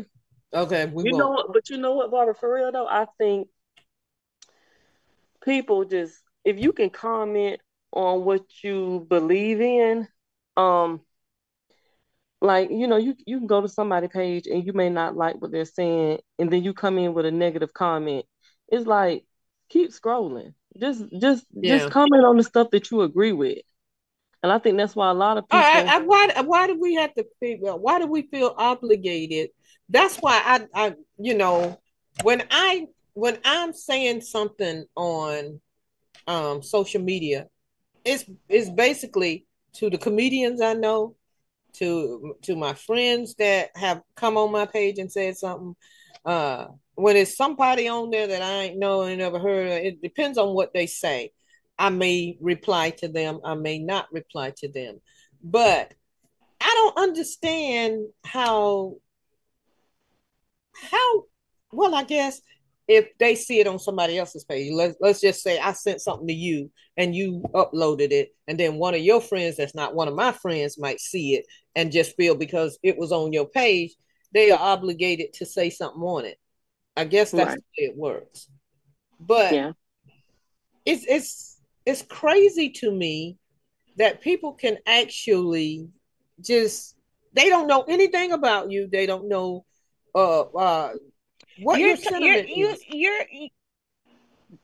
[0.52, 1.18] Okay, we you won't.
[1.18, 1.52] know what?
[1.52, 2.34] But you know what, Barbara?
[2.34, 3.48] For real though, I think
[5.44, 7.60] people just if you can comment
[7.92, 10.08] on what you believe in,
[10.56, 11.00] um,
[12.40, 15.40] like you know you you can go to somebody page and you may not like
[15.40, 18.24] what they're saying and then you come in with a negative comment.
[18.68, 19.24] It's like
[19.68, 20.54] keep scrolling.
[20.78, 21.78] Just just yeah.
[21.78, 23.58] just comment on the stuff that you agree with.
[24.42, 26.94] And i think that's why a lot of people I, I, why why do we
[26.94, 29.50] have to feel why do we feel obligated?
[29.88, 31.80] That's why i i you know
[32.22, 35.60] when i when i'm saying something on
[36.28, 37.48] um social media
[38.04, 41.16] it's it's basically to the comedians i know
[41.74, 45.76] to to my friends that have come on my page and said something.
[46.24, 50.02] Uh, when it's somebody on there that I ain't know and never heard, of, it
[50.02, 51.32] depends on what they say.
[51.78, 55.00] I may reply to them, I may not reply to them,
[55.42, 55.94] but
[56.60, 58.96] I don't understand how
[60.74, 61.24] how
[61.72, 62.40] well I guess
[62.88, 66.26] if they see it on somebody else's page, let's let's just say I sent something
[66.26, 70.08] to you and you uploaded it, and then one of your friends that's not one
[70.08, 71.44] of my friends might see it
[71.76, 73.94] and just feel because it was on your page,
[74.32, 76.38] they are obligated to say something on it.
[76.96, 77.58] I guess that's right.
[77.58, 78.48] the way it works.
[79.20, 79.72] But yeah.
[80.86, 83.36] it's it's it's crazy to me
[83.98, 85.88] that people can actually
[86.40, 86.96] just
[87.34, 88.88] they don't know anything about you.
[88.90, 89.66] They don't know
[90.14, 90.92] uh uh
[91.62, 93.24] what you're, your you're, you you're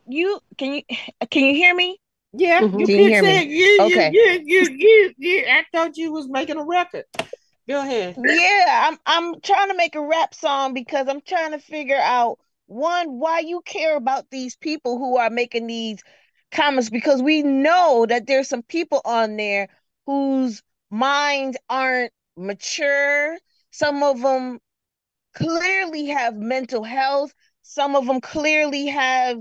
[0.07, 0.83] you can you
[1.31, 1.99] can you hear me?
[2.33, 2.81] Yeah, mm-hmm.
[2.81, 3.43] you can you hear me?
[3.45, 4.11] You, okay.
[4.13, 7.05] You, you, you, you, I thought you was making a record.
[7.69, 8.17] Go ahead.
[8.19, 12.39] Yeah, I'm I'm trying to make a rap song because I'm trying to figure out
[12.67, 16.03] one why you care about these people who are making these
[16.51, 19.69] comments because we know that there's some people on there
[20.07, 23.39] whose minds aren't mature
[23.71, 24.61] Some of them
[25.35, 27.35] clearly have mental health.
[27.63, 29.39] Some of them clearly have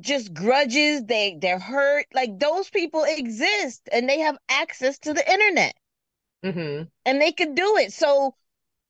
[0.00, 1.04] just grudges.
[1.04, 2.06] They they're hurt.
[2.14, 5.74] Like those people exist and they have access to the internet.
[6.44, 6.84] Mm-hmm.
[7.06, 7.92] And they could do it.
[7.92, 8.34] So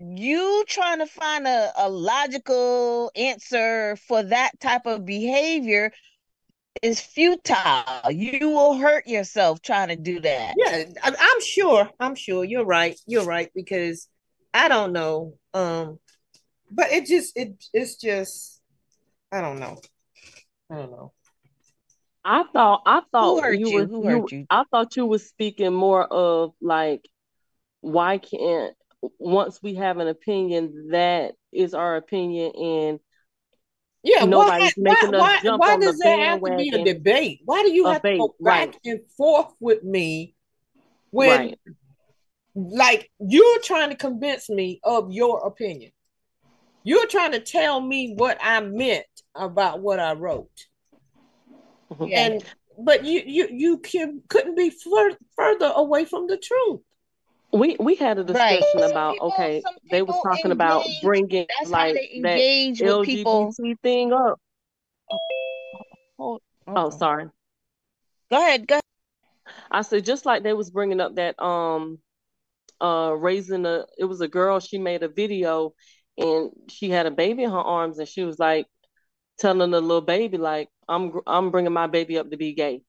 [0.01, 5.93] you trying to find a, a logical answer for that type of behavior
[6.83, 8.11] is futile.
[8.11, 10.55] You will hurt yourself trying to do that.
[10.57, 11.89] Yeah, I, am sure.
[12.01, 12.99] I'm sure you're right.
[13.07, 14.09] You're right because
[14.55, 15.35] I don't know.
[15.53, 15.99] Um,
[16.71, 18.61] but it just it it's just
[19.33, 19.81] I don't know.
[20.71, 21.13] I don't know.
[22.25, 23.79] I thought I thought Who hurt you you?
[23.79, 24.47] were Who hurt you?
[24.49, 27.07] I thought you was speaking more of like
[27.81, 28.75] why can't
[29.19, 33.01] once we have an opinion that is our opinion and
[34.03, 36.57] Yeah, Nobody's why, making why, us why, jump why on the does there have to
[36.57, 37.41] be a debate?
[37.45, 38.77] Why do you A have to go back right.
[38.85, 40.35] and forth with me
[41.11, 41.59] when right
[42.55, 45.93] like you're trying to convince me of your opinion?
[46.83, 50.51] You're trying to tell me what I meant about what I wrote.
[52.01, 52.19] Yeah.
[52.27, 52.45] And
[52.79, 56.81] but you you you can, couldn't be fur- further away from the truth.
[57.53, 61.47] we we had a discussion Some about people- okay they was people talking about bringing
[61.59, 63.53] That's how like they that engage with people.
[63.53, 64.41] LGBT thing up
[66.19, 66.97] Oh, oh okay.
[66.99, 67.27] sorry
[68.31, 68.67] Go ahead.
[68.67, 68.83] Go ahead.
[69.71, 71.99] I said just like they was bringing up that um
[72.85, 75.75] uh raising a it was a girl she made a video
[76.19, 78.67] and she had a baby in her arms and she was like
[79.39, 82.83] telling the little baby like I'm I'm bringing my baby up to be gay.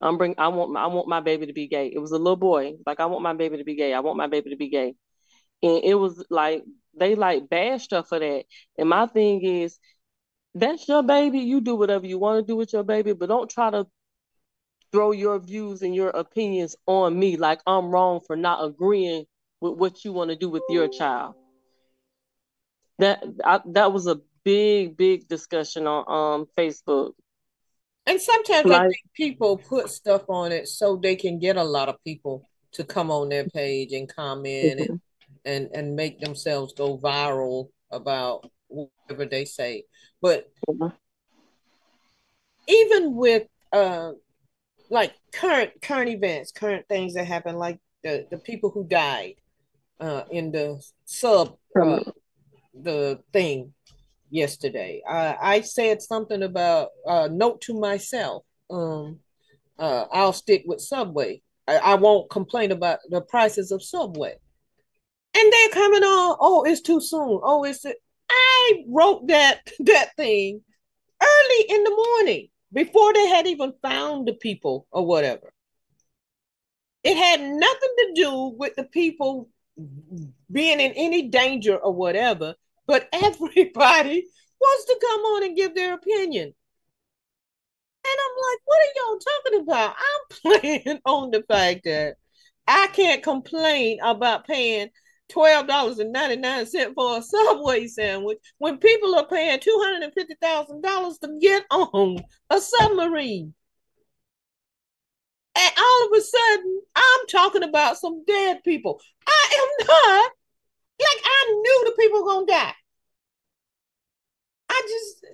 [0.00, 1.90] I'm bring I want my, I want my baby to be gay.
[1.94, 3.94] It was a little boy like I want my baby to be gay.
[3.94, 4.94] I want my baby to be gay.
[5.62, 6.64] And it was like
[6.98, 8.44] they like bashed her for that.
[8.78, 9.78] And my thing is
[10.54, 11.40] that's your baby.
[11.40, 13.86] You do whatever you want to do with your baby, but don't try to
[14.96, 19.26] throw your views and your opinions on me like I'm wrong for not agreeing
[19.60, 21.34] with what you want to do with your child.
[22.98, 27.12] That I, that was a big big discussion on um Facebook.
[28.06, 31.90] And sometimes I think people put stuff on it so they can get a lot
[31.90, 35.00] of people to come on their page and comment and
[35.44, 39.84] and, and make themselves go viral about whatever they say.
[40.22, 40.94] But Mhm.
[42.66, 44.12] even with uh
[44.90, 49.34] like current current events, current things that happen, like the the people who died
[50.00, 52.00] uh in the sub uh,
[52.74, 53.72] the thing
[54.30, 55.02] yesterday.
[55.08, 58.44] I I said something about uh note to myself.
[58.70, 59.20] Um
[59.78, 61.42] uh I'll stick with Subway.
[61.68, 64.36] I, I won't complain about the prices of Subway.
[65.38, 67.40] And they're coming on, oh, it's too soon.
[67.42, 67.84] Oh, it's
[68.30, 70.62] I wrote that that thing
[71.22, 75.52] early in the morning before they had even found the people or whatever.
[77.04, 79.48] It had nothing to do with the people
[80.50, 82.54] being in any danger or whatever,
[82.86, 84.26] but everybody
[84.60, 86.54] wants to come on and give their opinion.
[88.04, 89.96] And I'm like, what are y'all talking about?
[89.98, 92.16] I'm playing on the fact that
[92.66, 94.90] I can't complain about paying
[95.32, 102.18] $12.99 for a Subway sandwich when people are paying $250,000 to get on
[102.50, 103.54] a submarine.
[105.58, 109.00] And all of a sudden, I'm talking about some dead people.
[109.26, 110.32] I am not.
[111.00, 112.74] Like, I knew the people were to die.
[114.68, 115.26] I just,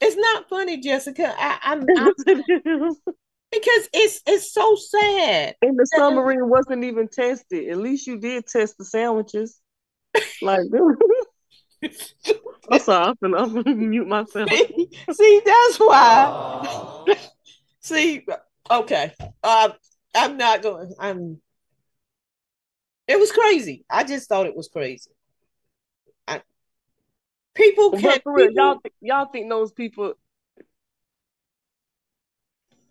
[0.00, 1.34] it's not funny, Jessica.
[1.36, 2.96] I, I'm, I'm
[3.54, 5.54] because it's it's so sad.
[5.62, 7.68] and the submarine wasn't even tested.
[7.68, 9.60] At least you did test the sandwiches.
[10.42, 10.60] Like
[12.70, 14.50] I'm sorry, I'm gonna, I'm gonna mute myself.
[14.50, 17.04] see, see, that's why.
[17.80, 18.26] see,
[18.70, 19.12] okay.
[19.42, 19.70] Uh,
[20.14, 20.92] I'm not going.
[20.98, 21.40] I'm.
[23.06, 23.84] It was crazy.
[23.90, 25.10] I just thought it was crazy.
[26.26, 26.40] I,
[27.54, 28.20] people can.
[28.24, 30.14] real, people- y'all, th- y'all think those people,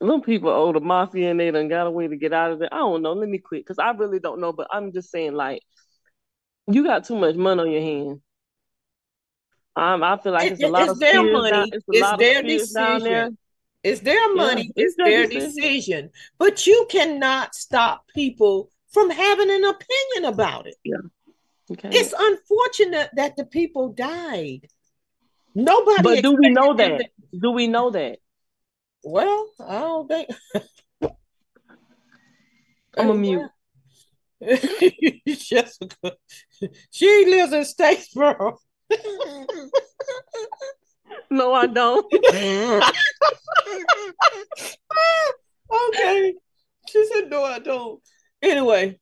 [0.08, 2.62] them people owe the mafia and they done got a way to get out of
[2.62, 2.70] it.
[2.72, 3.14] I don't know.
[3.14, 4.54] Let me quit because I really don't know.
[4.54, 5.62] But I'm just saying, like,
[6.68, 8.20] you got too much money on your hands.
[9.76, 11.52] Um, I feel like it's a lot it's of their money.
[11.52, 13.22] Down, it's It's their of fears down there.
[13.24, 13.38] decision.
[13.84, 14.72] It's their money.
[14.76, 15.62] it's it's their decision.
[15.62, 16.10] decision.
[16.38, 20.76] But you cannot stop people from having an opinion about it.
[20.84, 20.98] Yeah.
[21.72, 21.90] Okay.
[21.92, 24.68] It's unfortunate that the people died.
[25.56, 26.04] Nobody.
[26.04, 27.40] but do we know expected that?
[27.40, 28.20] Do we know that?
[29.04, 30.30] Well, I don't think.
[32.98, 33.50] I'm a mute.
[35.28, 36.14] Jessica,
[36.92, 38.58] she lives in Statesboro.
[41.30, 42.12] No, I don't.
[45.72, 46.34] okay.
[46.88, 48.02] She said, no, I don't.
[48.42, 49.00] Anyway,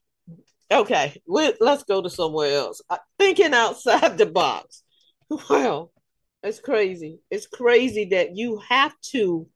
[0.71, 2.81] Okay, we, let's go to somewhere else.
[2.89, 4.83] Uh, thinking outside the box.
[5.49, 5.91] Well,
[6.43, 7.19] it's crazy.
[7.29, 9.47] It's crazy that you have to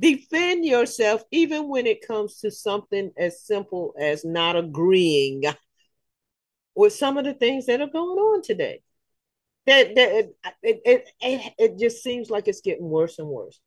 [0.00, 5.42] defend yourself even when it comes to something as simple as not agreeing
[6.74, 8.82] with some of the things that are going on today.
[9.66, 10.12] That, that
[10.62, 13.60] it, it, it, it just seems like it's getting worse and worse.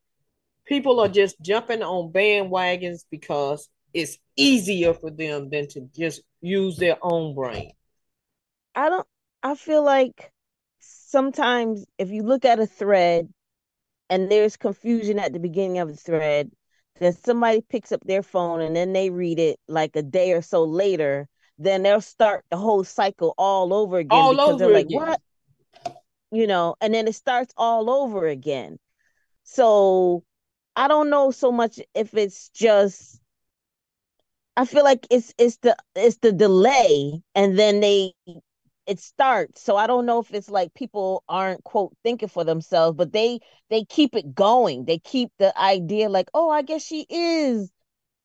[0.65, 6.78] People are just jumping on bandwagons because it's easier for them than to just use
[6.78, 7.74] their own brain.
[8.76, 9.08] I don't
[9.43, 10.32] I feel like
[10.80, 13.32] sometimes if you look at a thread
[14.10, 16.52] and there's confusion at the beginning of the thread,
[17.00, 20.42] then somebody picks up their phone and then they read it like a day or
[20.42, 24.74] so later, then they'll start the whole cycle all over again all because over they're
[24.74, 25.00] like, again.
[25.00, 25.22] what?
[26.32, 28.80] You know, and then it starts all over again.
[29.44, 30.24] So
[30.76, 33.20] I don't know so much if it's just
[34.56, 38.13] I feel like it's it's the it's the delay and then they
[38.88, 39.62] it starts.
[39.62, 43.39] So I don't know if it's like people aren't quote thinking for themselves, but they
[43.69, 44.86] they keep it going.
[44.86, 47.72] They keep the idea like, oh, I guess she is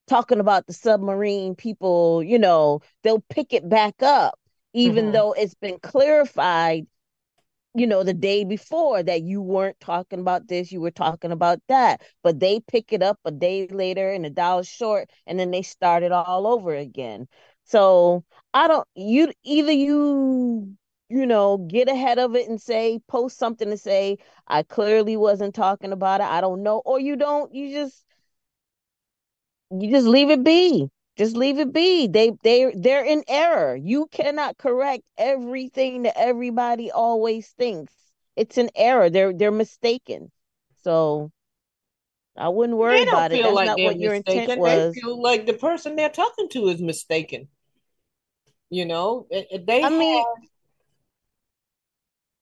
[0.09, 4.39] talking about the submarine people, you know, they'll pick it back up,
[4.75, 5.13] even Mhm.
[5.13, 6.87] though it's been clarified,
[7.75, 11.61] you know, the day before that you weren't talking about this, you were talking about
[11.69, 12.03] that.
[12.23, 15.63] But they pick it up a day later and a dollar short, and then they
[15.63, 17.29] start it all over again.
[17.69, 20.75] So I don't you either you
[21.11, 25.55] you know get ahead of it and say post something to say I clearly wasn't
[25.55, 26.25] talking about it.
[26.25, 27.55] I don't know, or you don't.
[27.55, 28.05] You just
[29.71, 30.89] you just leave it be.
[31.17, 32.07] Just leave it be.
[32.07, 33.77] They they they're in error.
[33.77, 37.93] You cannot correct everything that everybody always thinks.
[38.37, 39.11] It's an error.
[39.11, 40.31] They're they're mistaken.
[40.85, 41.31] So
[42.37, 43.43] I wouldn't worry They don't about it.
[43.43, 44.95] That's like not what your intent was.
[44.95, 47.49] They feel like the person they're talking to is mistaken.
[48.71, 50.27] You know, they I mean, have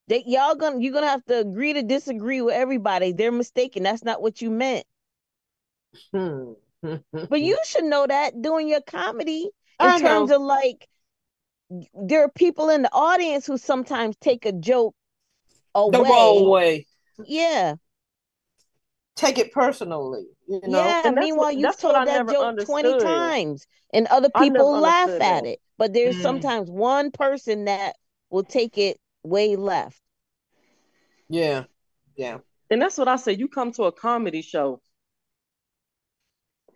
[0.08, 3.12] they y'all gonna you're gonna have to agree to disagree with everybody.
[3.12, 3.82] They're mistaken.
[3.82, 4.84] That's not what you meant.
[6.12, 6.52] Hmm.
[6.82, 10.36] But you should know that doing your comedy in I terms know.
[10.36, 10.88] of like
[11.94, 14.94] there are people in the audience who sometimes take a joke
[15.74, 15.98] away.
[15.98, 16.86] the wrong way.
[17.24, 17.74] Yeah.
[19.16, 20.26] Take it personally.
[20.48, 20.78] You know.
[20.78, 21.02] Yeah.
[21.04, 24.70] And that's Meanwhile, what you've that's told that never joke 20 times and other people
[24.80, 25.46] laugh understood at that.
[25.46, 25.60] it.
[25.78, 26.22] But there's Mm.
[26.22, 27.96] sometimes one person that
[28.30, 30.00] will take it way left.
[31.28, 31.64] Yeah.
[32.16, 32.38] Yeah.
[32.70, 33.32] And that's what I say.
[33.32, 34.80] You come to a comedy show.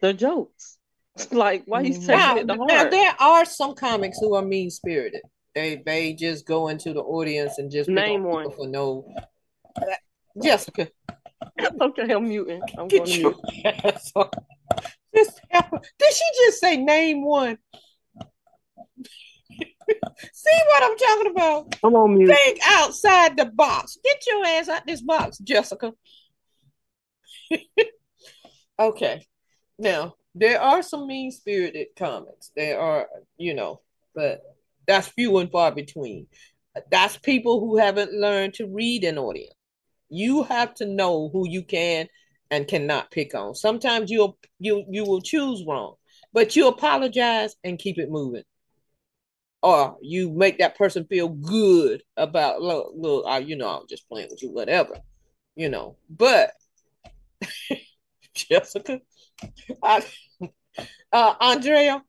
[0.01, 0.77] They're jokes.
[1.33, 2.07] Like, why you Mhm.
[2.07, 5.23] taking Now, it to now there are some comics who are mean spirited.
[5.55, 8.51] They they just go into the audience and just Name one.
[8.53, 9.05] for no.
[10.43, 10.89] Jessica,
[11.81, 12.61] Okay, I'm muting.
[12.79, 13.85] I'm get going to your mute.
[13.85, 14.31] ass off.
[15.15, 15.41] Just.
[15.51, 17.59] Did she just say name one?
[20.33, 21.77] See what I'm talking about?
[21.83, 22.35] I'm on mute.
[22.35, 23.99] Think outside the box.
[24.05, 25.93] Get your ass out this box, Jessica.
[28.79, 29.27] okay.
[29.79, 32.53] Now, there are some mean spirited comments.
[32.55, 33.81] There are, you know,
[34.15, 34.43] but
[34.87, 36.27] that's few and far between.
[36.91, 39.55] That's people who haven't learned to read an audience.
[40.11, 42.09] You have to know who you can
[42.51, 43.55] and cannot pick on.
[43.55, 45.95] Sometimes you'll you you will choose wrong,
[46.33, 48.43] but you apologize and keep it moving.
[49.63, 54.09] Or you make that person feel good about look, look, I, you know, I'm just
[54.09, 54.97] playing with you, whatever,
[55.55, 55.97] you know.
[56.09, 56.53] But
[58.35, 59.01] Jessica,
[59.83, 60.05] I,
[61.13, 62.03] uh, Andrea,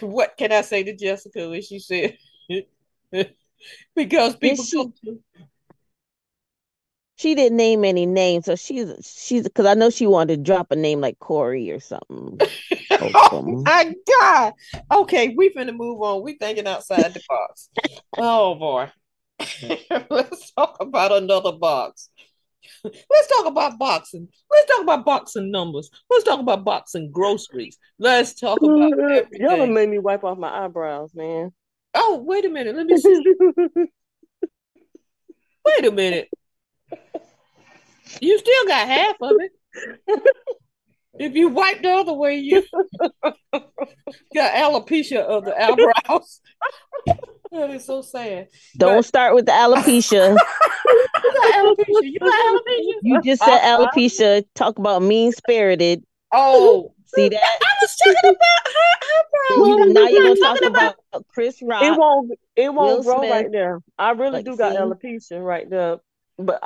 [0.00, 2.16] what can I say to Jessica when she said?
[3.94, 4.90] because people she
[7.20, 10.70] she didn't name any names, so she's she's because I know she wanted to drop
[10.70, 12.38] a name like Corey or something.
[12.40, 12.46] oh,
[12.90, 13.62] oh Holcomb.
[13.64, 14.54] my God.
[14.90, 16.22] Okay, we finna move on.
[16.22, 17.68] We thinking outside the box.
[18.16, 18.90] Oh boy.
[20.10, 22.08] Let's talk about another box.
[22.84, 24.28] Let's talk about boxing.
[24.50, 25.90] Let's talk about boxing numbers.
[26.08, 27.78] Let's talk about boxing groceries.
[27.98, 28.92] Let's talk about
[29.32, 31.52] Y'all done made me wipe off my eyebrows, man.
[31.92, 32.76] Oh, wait a minute.
[32.76, 33.34] Let me see.
[35.62, 36.30] Wait a minute.
[38.20, 40.22] You still got half of it.
[41.18, 42.64] If you wipe the other way, you
[43.52, 43.64] got
[44.34, 46.40] alopecia of the eyebrows.
[47.52, 48.48] that is so sad.
[48.76, 50.36] Don't start with the alopecia.
[51.22, 52.02] You got alopecia.
[52.02, 52.94] You got alopecia.
[53.02, 53.86] You just said uh-huh.
[53.86, 54.44] alopecia.
[54.54, 56.02] Talk about mean spirited.
[56.32, 57.40] Oh, See that?
[57.42, 59.68] I was talking about her eyebrows.
[59.68, 63.18] You, now you're gonna talk talking about about Chris It won't it won't Will grow
[63.18, 63.30] Smith.
[63.30, 63.80] right there.
[63.98, 64.78] I really Like, do got see?
[64.78, 65.98] alopecia right there.
[66.38, 66.62] But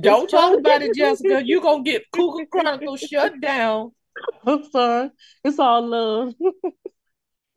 [0.00, 1.42] Don't talk about it, Jessica.
[1.44, 3.92] You're gonna get Cougar Chronicles shut down.
[4.46, 5.10] I'm sorry.
[5.44, 6.34] It's all love.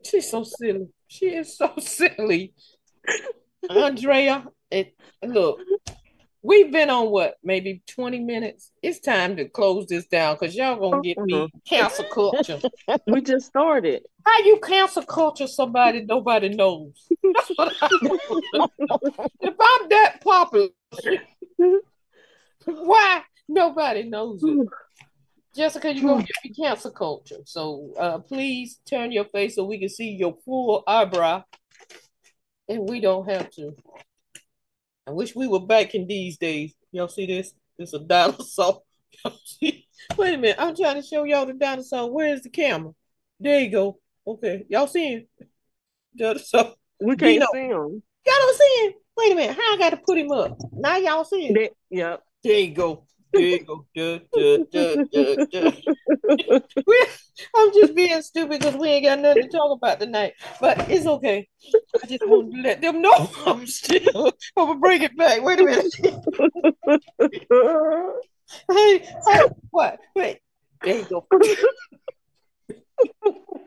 [0.04, 0.88] She's so silly.
[1.08, 2.52] She is so silly.
[3.68, 5.60] Andrea, it look,
[6.42, 8.70] we've been on what, maybe 20 minutes.
[8.82, 11.50] It's time to close this down because y'all gonna get me Mhm.
[11.68, 12.60] cancel culture.
[13.08, 14.02] We just started.
[14.24, 16.92] How you cancel culture somebody nobody knows?
[17.22, 17.88] That's what I
[19.40, 20.68] if I'm that popular,
[22.66, 24.68] why nobody knows it?
[25.54, 27.38] Jessica, you're gonna give me cancel culture.
[27.44, 31.44] So uh please turn your face so we can see your full eyebrow.
[32.68, 33.74] And we don't have to.
[35.06, 36.74] I wish we were back in these days.
[36.90, 37.52] Y'all see this?
[37.78, 38.82] This a dinosaur.
[39.62, 40.56] Wait a minute.
[40.58, 42.10] I'm trying to show y'all the dinosaur.
[42.10, 42.92] Where's the camera?
[43.38, 43.98] There you go.
[44.26, 44.64] Okay.
[44.68, 45.26] Y'all see him?
[46.16, 46.74] Dinosaur.
[47.00, 47.46] We can't Dino.
[47.52, 48.02] see him.
[48.26, 48.92] Y'all don't see him.
[49.16, 49.56] Wait a minute.
[49.56, 50.58] How I got to put him up?
[50.72, 51.68] Now y'all see him.
[51.90, 52.22] Yep.
[52.46, 53.02] There you go.
[53.32, 53.86] There you go.
[53.92, 55.72] Duh, duh, duh, duh, duh.
[57.56, 60.34] I'm just being stupid because we ain't got nothing to talk about tonight.
[60.60, 61.48] But it's okay.
[62.00, 64.32] I just want to let them know I'm still.
[64.56, 65.42] I'm gonna bring it back.
[65.42, 65.92] Wait a minute.
[68.70, 69.40] Hey, hey,
[69.70, 69.98] what?
[70.14, 70.38] Wait.
[70.80, 71.26] There you go.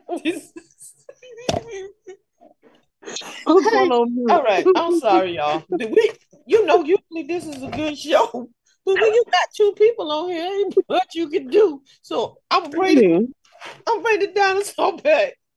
[0.08, 0.42] Hey,
[3.44, 4.30] going on mute.
[4.30, 4.66] All right.
[4.74, 5.62] I'm sorry, y'all.
[5.68, 6.12] We,
[6.46, 8.48] you know, usually this is a good show.
[8.86, 11.82] But when you got two people on here, ain't much you can do.
[12.02, 13.02] So I'm ready.
[13.06, 13.26] Mhm.
[13.86, 15.34] I'm ready to dinosaur back.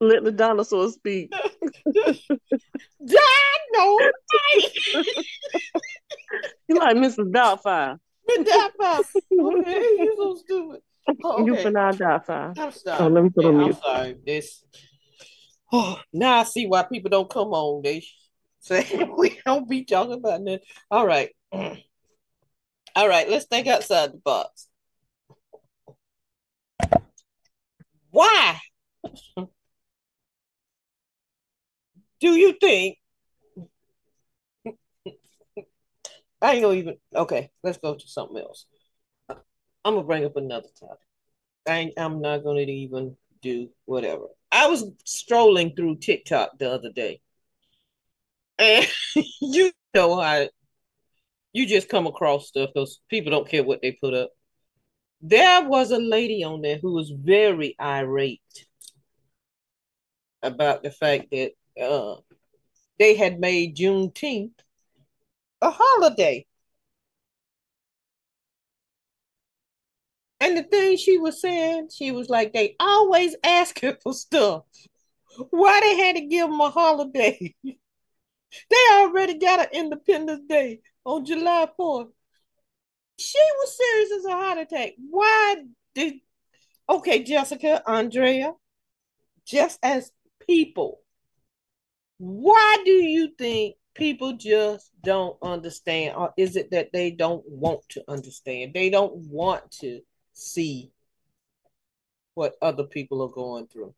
[0.00, 1.32] Let the dinosaur speak.
[3.04, 3.98] Dino,
[6.68, 7.32] You like Mrs.
[7.32, 7.98] Doubtfire.
[8.26, 9.00] that far.
[9.00, 10.80] Okay, you so stupid.
[11.24, 11.62] Oh, You okay.
[11.62, 12.58] for now Doubtfire.
[12.58, 13.76] I'm Oh, let me put on Yeah, I'm mute.
[13.82, 14.16] sorry.
[14.24, 14.64] This.
[15.72, 17.82] Oh, now I see why people don't come on.
[17.82, 18.04] They
[18.60, 18.86] say
[19.16, 20.62] we don't be talking about that.
[20.90, 21.30] All right.
[21.52, 23.28] All right.
[23.28, 24.68] Let's think outside the box.
[28.10, 28.58] Why
[32.20, 32.98] do you think?
[36.40, 36.96] I ain't gonna even.
[37.14, 38.66] Okay, let's go to something else.
[39.28, 40.98] I'm gonna bring up another topic.
[41.66, 44.26] I I'm not gonna even do whatever.
[44.50, 47.20] I was strolling through TikTok the other day,
[48.58, 48.86] and
[49.40, 50.48] you know how
[51.52, 54.30] you just come across stuff because people don't care what they put up.
[55.20, 58.40] There was a lady on there who was very irate
[60.42, 62.16] about the fact that uh,
[62.98, 64.52] they had made Juneteenth
[65.60, 66.46] a holiday.
[70.40, 74.62] And the thing she was saying, she was like, they always asking for stuff.
[75.50, 77.54] Why they had to give them a holiday?
[77.62, 82.08] they already got an Independence Day on July 4th.
[83.18, 84.92] She was serious as a heart attack.
[85.10, 85.56] Why
[85.94, 86.14] did
[86.88, 88.54] okay, Jessica, Andrea,
[89.44, 90.12] just as
[90.46, 91.00] people,
[92.18, 96.16] why do you think people just don't understand?
[96.16, 98.72] Or is it that they don't want to understand?
[98.74, 100.00] They don't want to
[100.32, 100.92] see
[102.34, 103.94] what other people are going through.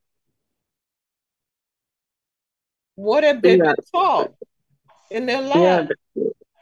[2.95, 3.75] What have they Yeah.
[3.75, 4.33] been taught
[5.11, 5.91] in their Yeah, lives?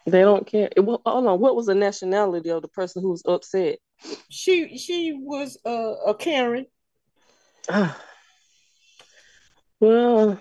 [0.07, 0.69] They don't care.
[0.75, 1.41] It, well, hold on.
[1.41, 3.79] What was the nationality of the person who was upset?
[4.31, 6.67] She she was uh, a Karen.
[9.81, 10.41] Well,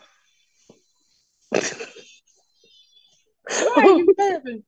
[3.50, 4.64] Why are you laughing?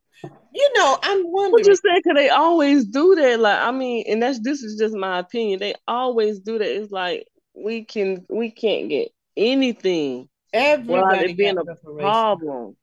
[0.53, 1.63] You know, I'm wondering.
[1.63, 3.39] just saying, cause they always do that.
[3.39, 5.59] Like, I mean, and that's this is just my opinion.
[5.59, 6.67] They always do that.
[6.67, 12.75] It's like we can we can't get anything without Everybody it being a problem.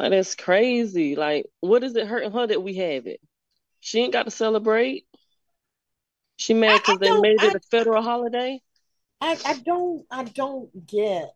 [0.00, 1.14] Like that's crazy.
[1.14, 3.20] Like, what is it hurting her that we have it?
[3.80, 5.04] She ain't got to celebrate.
[6.36, 8.62] She I, mad because they made it a federal holiday.
[9.20, 11.34] I I don't I don't get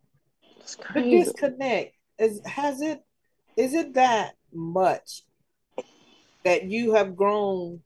[0.95, 1.95] the disconnect.
[2.17, 3.03] Is has it
[3.55, 5.21] is it that much
[6.43, 7.81] that you have grown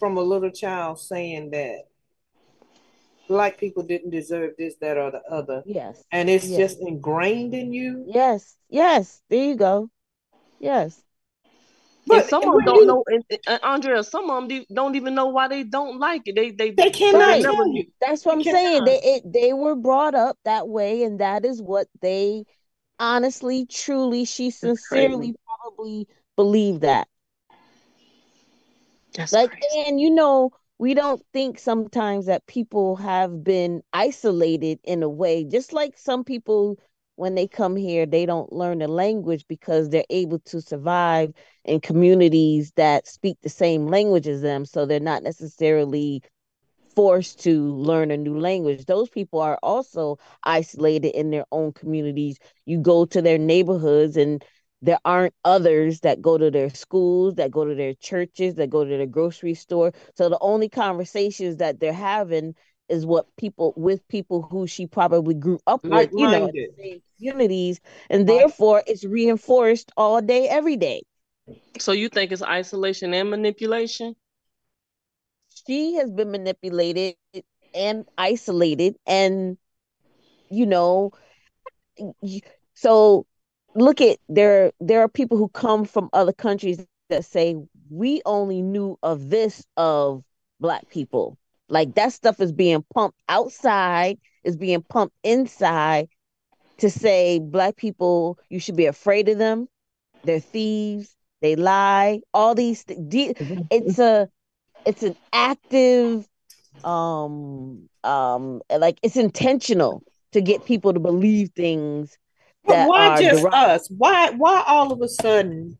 [0.00, 1.82] from a little child saying that
[3.28, 6.02] black people didn't deserve this, that, or the other, Yes.
[6.10, 6.58] and it's Yes.
[6.58, 8.04] just ingrained in you?
[8.08, 8.56] Yes.
[8.68, 9.22] Yes.
[9.28, 9.90] There you go.
[10.58, 11.02] Yes.
[12.10, 13.04] And But some of them don't you know.
[13.06, 16.34] And, and Andrea, some of them don't even know why they don't like it.
[16.36, 17.42] They they they they cannot Right.
[17.42, 17.64] never.
[18.00, 18.84] That's what They I'm saying.
[18.84, 22.44] They it they were brought up that way, and that is what they
[22.98, 27.08] honestly, truly, she sincerely probably believe that.
[29.14, 29.66] That's Like, crazy.
[29.86, 35.44] and you know, we don't think sometimes that people have been isolated in a way,
[35.44, 36.78] just like some people
[37.18, 41.32] when they come here, they don't learn the language because they're able to survive
[41.64, 44.64] in communities that speak the same language as them.
[44.64, 46.22] So they're not necessarily
[46.94, 48.84] forced to learn a new language.
[48.84, 52.38] Those people are also isolated in their own communities.
[52.66, 54.44] You go to their neighborhoods and
[54.80, 58.84] there aren't others that go to their schools, that go to their churches, that go
[58.84, 59.92] to their grocery store.
[60.14, 62.54] So the only conversations that they're having
[62.88, 66.50] is what people with people who she probably grew up with, you know,
[67.18, 67.80] communities,
[68.10, 71.02] and therefore it's reinforced all day, every day.
[71.78, 74.16] So you think it's isolation and manipulation?
[75.66, 77.16] She has been manipulated
[77.74, 79.58] and isolated, and
[80.50, 81.12] you know,
[82.74, 83.26] so
[83.74, 84.72] look at there.
[84.80, 87.56] There are people who come from other countries that say
[87.90, 90.24] we only knew of this of
[90.60, 96.08] black people like that stuff is being pumped outside, is being pumped inside
[96.78, 99.68] to say black people, you should be afraid of them.
[100.24, 102.98] They're thieves, they lie, all these th-
[103.70, 104.28] it's a
[104.84, 106.26] it's an active
[106.84, 110.02] um um like it's intentional
[110.32, 112.16] to get people to believe things
[112.68, 113.88] but why just us?
[113.96, 115.78] Why why all of a sudden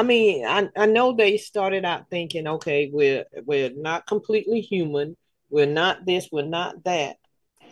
[0.00, 5.14] I mean, I, I know they started out thinking, okay, we're we're not completely human,
[5.50, 7.18] we're not this, we're not that.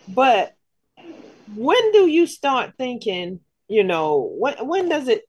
[0.07, 0.53] But
[1.55, 5.23] when do you start thinking, you know, when when does it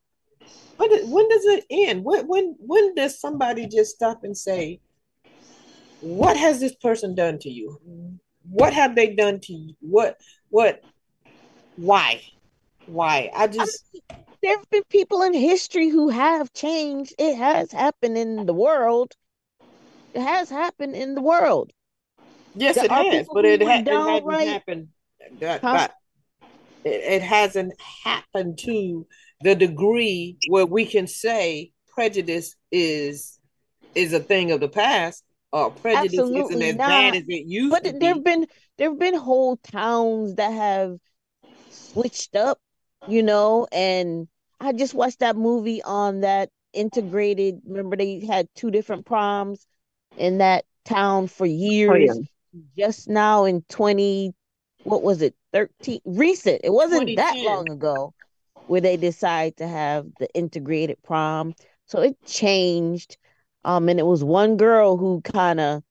[0.77, 2.05] when, when does it end?
[2.05, 4.81] When when when does somebody just stop and say,
[6.03, 7.81] what has this person done to you?
[8.43, 9.75] What have they done to you?
[9.81, 10.19] What
[10.51, 10.85] what
[11.77, 12.21] why?
[12.85, 13.31] Why?
[13.35, 13.87] I just
[14.43, 17.15] there have been people in history who have changed.
[17.19, 19.13] It has happened in the world.
[20.15, 21.73] It has happened in the world.
[22.55, 24.49] Yes, there it has, but it, ha- it hasn't right.
[24.49, 24.89] happened.
[25.41, 25.89] That, huh?
[26.85, 27.75] it, it hasn't
[28.05, 29.07] happened to
[29.43, 33.39] the degree where we can say prejudice is
[33.95, 36.89] is a thing of the past or prejudice Absolutely isn't as not.
[36.89, 38.47] bad as it used but to there have been
[38.79, 40.97] there have been whole towns that have
[41.71, 42.59] switched up
[43.09, 44.29] you know, and
[44.61, 47.61] I just watched that movie on that integrated.
[47.67, 49.67] Remember, they had two different proms
[50.17, 52.11] in that town for years.
[52.11, 52.23] Oh,
[52.53, 52.87] yeah.
[52.87, 54.33] Just now in 20,
[54.85, 56.01] what was it, 13?
[56.05, 56.61] Recent.
[56.65, 58.13] It wasn't that long ago
[58.67, 61.55] where they decided to have the integrated prom.
[61.87, 63.17] So it changed.
[63.65, 65.83] Um, and it was one girl who kind of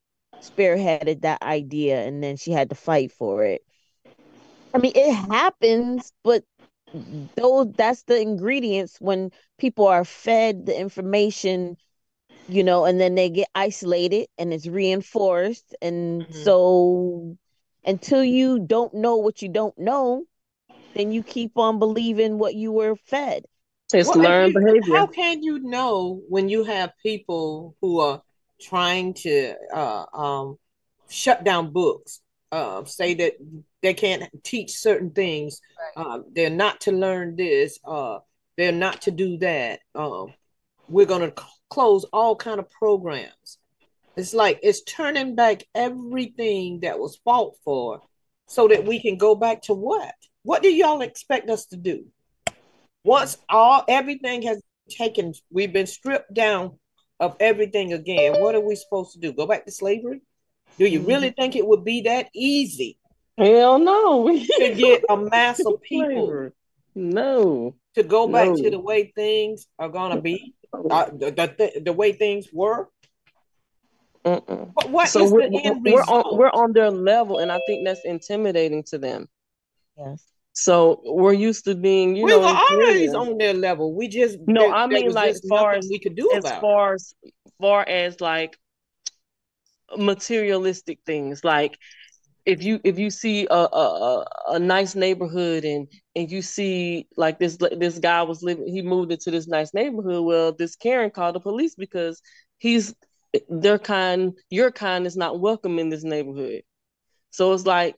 [0.42, 3.62] spearheaded that idea and then she had to fight for it.
[4.74, 6.44] I mean, it happens, but
[7.36, 11.78] those that's the ingredients when people are fed the information
[12.48, 15.76] you know and then they get isolated and it's reinforced.
[15.82, 16.44] And mm-hmm.
[16.44, 17.38] so
[17.86, 20.26] until you don't know what you don't know
[20.96, 23.46] then you keep on believing what you were fed.
[23.94, 24.96] It's well, learned you, behavior.
[24.96, 28.22] how can you know when you have people who are
[28.62, 30.58] trying to uh, um,
[31.10, 32.22] shut down books
[32.52, 33.34] uh, say that
[33.82, 35.62] they can't teach certain things.
[35.96, 36.06] Right.
[36.06, 37.80] Uh, they're not to learn this.
[37.86, 38.20] Uh,
[38.58, 39.80] they're not to do that.
[39.96, 40.34] Um,
[40.88, 43.58] we're going to close all kind of programs.
[44.18, 48.02] It's like it's turning back everything that was fought for,
[48.48, 50.14] so that we can go back to what?
[50.44, 52.06] What do y'all expect us to do?
[53.06, 56.80] Once all everything has taken, we've been stripped down
[57.20, 58.42] of everything again.
[58.42, 59.32] What are we supposed to do?
[59.32, 60.22] Go back to slavery?
[60.78, 61.42] Do you really mm-hmm.
[61.42, 62.98] think it would be that easy?
[63.40, 64.28] Hell no.
[64.60, 66.52] to get a mass of people.
[66.94, 67.76] No.
[67.96, 68.56] To go back no.
[68.58, 72.90] to the way things are gonna be, uh, the, the, the way things were.
[74.26, 74.74] Mm-mm.
[74.76, 78.84] But what so we're, we're on we're on their level, and I think that's intimidating
[78.84, 79.30] to them.
[79.98, 80.26] Yes.
[80.52, 83.94] So we're used to being, you we know, were always on their level.
[83.96, 86.60] We just no, there, I mean like as far as we could do as about.
[86.60, 87.14] far as
[87.62, 88.58] far as like
[89.98, 91.78] materialistic things like
[92.46, 97.40] if you if you see a, a a nice neighborhood and and you see like
[97.40, 101.36] this this guy was living he moved into this nice neighborhood well this Karen called
[101.36, 102.22] the police because
[102.58, 102.94] he's
[103.50, 106.62] their kind your kind is not welcome in this neighborhood.
[107.32, 107.96] So it's like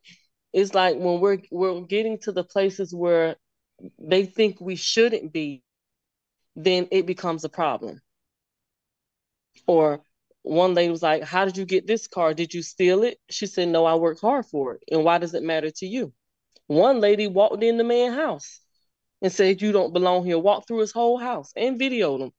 [0.54, 3.36] it's like when we're we're getting to the places where
[4.00, 5.64] they think we shouldn't be
[6.56, 8.02] then it becomes a problem.
[9.68, 10.02] Or
[10.44, 12.34] one lady was like, How did you get this car?
[12.34, 13.20] Did you steal it?
[13.30, 14.84] She said, No, I worked hard for it.
[14.92, 16.14] And why does it matter to you?
[16.68, 18.62] One lady walked in the man's house
[19.22, 20.40] and said, You don't belong here.
[20.40, 22.32] Walked through his whole house and videoed him.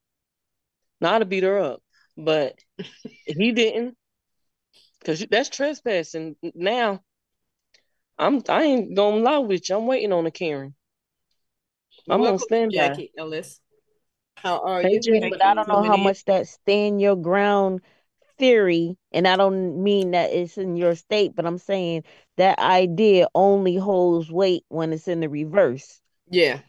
[1.01, 1.83] Not to beat her up,
[2.17, 2.55] but
[3.27, 3.97] he didn't.
[5.05, 6.37] Cause that's trespassing.
[6.55, 7.01] Now,
[8.19, 9.77] I'm I ain't gonna lie with you.
[9.77, 10.75] I'm waiting on a Karen.
[12.09, 13.61] I'm Welcome, gonna stand Jackie Ellis.
[14.37, 15.01] How are you?
[15.31, 17.81] but I don't know how much that stand your ground
[18.39, 22.05] theory, and I don't mean that it's in your state, but I'm saying
[22.37, 26.01] that idea only holds weight when it's in the reverse.
[26.29, 26.61] Yeah.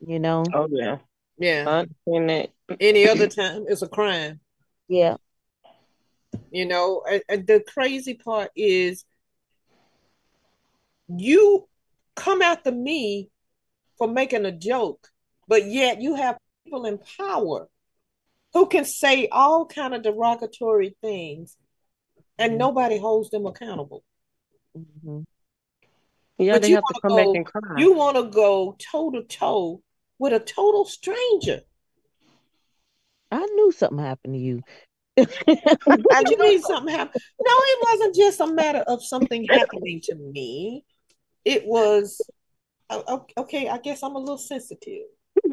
[0.00, 0.44] You know?
[0.54, 0.98] Oh yeah.
[1.38, 1.64] Yeah.
[1.66, 2.78] I understand that.
[2.80, 4.40] Any other time, it's a crime.
[4.88, 5.16] Yeah.
[6.50, 9.04] You know, and, and the crazy part is
[11.08, 11.68] you
[12.14, 13.30] come after me
[13.98, 15.08] for making a joke,
[15.48, 17.68] but yet you have people in power
[18.52, 21.56] who can say all kind of derogatory things
[22.38, 22.58] and Mhm.
[22.58, 24.02] nobody holds them accountable.
[24.74, 25.20] hmm
[26.38, 27.80] Yeah, But they have to come back go- and cry.
[27.80, 29.82] You want to go toe to toe
[30.18, 31.62] with a total stranger.
[33.30, 34.62] I knew something happened to you.
[35.16, 35.24] Do
[36.30, 37.22] you mean something happened?
[37.40, 40.84] No, it wasn't just a matter of something happening to me.
[41.44, 42.20] It was
[42.90, 43.68] okay.
[43.68, 45.06] I guess I'm a little sensitive.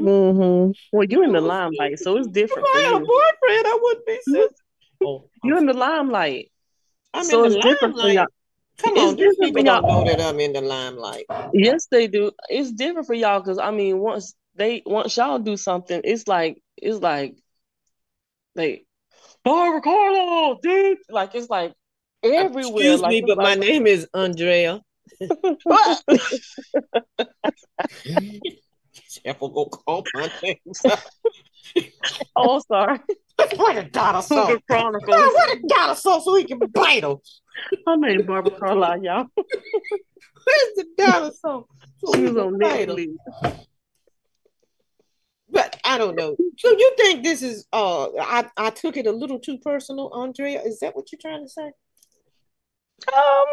[0.04, 2.66] Hmm Well, you're in the limelight, so it's different.
[2.66, 3.06] If different I had a you.
[3.06, 4.56] boyfriend, I wouldn't be sensitive.
[5.04, 6.52] Oh, You're in the limelight.
[7.14, 8.16] I'm so in the it's different for limelight.
[8.16, 8.28] y'all.
[8.80, 11.26] Come It's on, these different for people don't know that I'm in the limelight.
[11.54, 12.32] Yes, they do.
[12.50, 16.62] It's different for y'all because I mean, once they once y'all do something, it's like
[16.78, 17.36] it's like
[18.56, 18.86] like
[19.44, 21.00] Barbara Carlo, dude.
[21.10, 21.74] Like it's like
[22.24, 22.98] everywhere.
[22.98, 24.82] Excuse Like me, it's but my name is Andrea.
[29.20, 30.58] Careful, go call my name.
[32.36, 33.00] oh sorry.
[33.56, 34.48] What a dinosaur.
[34.48, 35.10] Cougar Chronicles.
[35.10, 37.18] What a dinosaur so he can bite him.
[37.86, 39.28] Her name Barbara Carlisle, y'all.
[39.36, 41.66] Where's the dinosaur?
[42.04, 42.88] So She was on bite.
[42.88, 43.16] Netflix.
[45.50, 46.36] But I don't know.
[46.58, 50.62] So you think this is uh I, I took it a little too personal, Andrea?
[50.62, 51.72] Is that what you're trying to say?
[53.08, 53.50] Um,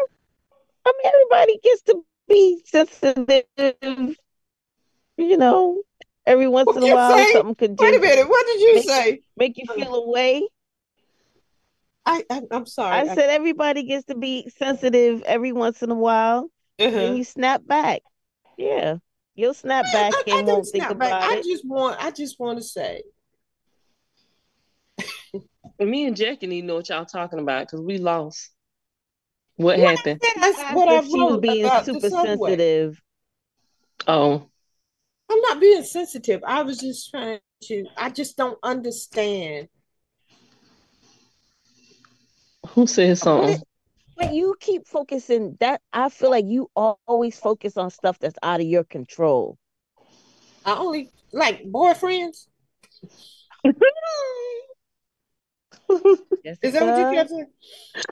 [0.85, 3.45] I mean, everybody gets to be sensitive,
[5.21, 5.81] you know.
[6.25, 7.33] Every once What in a while, say?
[7.33, 9.21] something could Wait a just minute, what did you make- say?
[9.35, 10.47] make you feel away.
[12.05, 12.95] I, I I'm sorry.
[13.09, 16.49] I said everybody gets to be sensitive every once in a while,
[16.79, 16.95] uh-huh.
[16.97, 18.01] and you snap back.
[18.57, 18.97] Yeah,
[19.35, 21.09] you'll snap I, back I, I and don't won't think snap back.
[21.09, 23.01] about I just want I just want to say
[25.79, 28.49] me and Jackie need to know what y'all talking about because we lost.
[29.55, 30.21] What What happened?
[30.39, 32.49] that's what I she was wrote being about super subway.
[32.51, 33.01] sensitive.
[34.07, 34.49] Oh,
[35.31, 36.41] I'm not being sensitive.
[36.45, 39.69] I was just trying to I just don't understand.
[42.67, 43.63] who said But something?
[44.17, 48.59] but you keep focusing that I feel like you always focus on stuff that's out
[48.59, 49.57] of your control.
[50.65, 52.47] I only like boyfriends.
[56.61, 57.47] Is that what you Jessica, kept saying?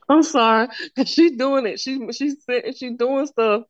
[0.07, 0.67] I'm sorry.
[1.05, 1.79] She's doing it.
[1.79, 3.63] She she said she doing stuff.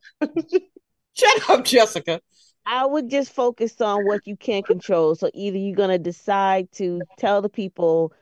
[1.15, 2.21] Shut up, Jessica.
[2.71, 5.15] I would just focus on what you can control.
[5.15, 8.13] So either you're gonna decide to tell the people,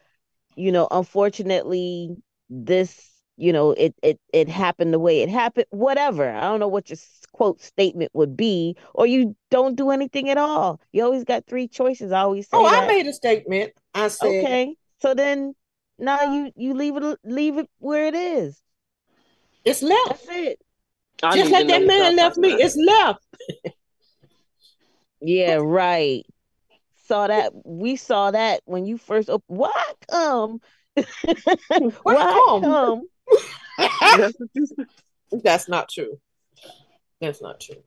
[0.56, 2.16] you know, unfortunately,
[2.50, 6.32] this, you know, it it it happened the way it happened, whatever.
[6.32, 6.98] I don't know what your
[7.34, 10.80] quote statement would be, or you don't do anything at all.
[10.94, 12.14] You always got three choices.
[12.14, 13.74] I always oh, say Oh, I made a statement.
[13.94, 15.56] I said Okay, so then
[16.00, 18.62] now you you leave it leave it where it is.
[19.66, 20.08] it's left.
[20.08, 20.60] That's it.
[21.22, 22.54] I Just need like that man left me.
[22.54, 23.20] It's left.
[25.22, 26.26] Yeah, right.
[27.08, 27.54] Saw that.
[27.66, 29.58] We saw that when you first opened.
[29.58, 30.60] Why come?
[32.04, 32.62] Why Why come?
[32.62, 33.02] come?
[33.78, 34.86] That's what you said.
[35.44, 36.20] That's not true.
[37.22, 37.84] That's not true.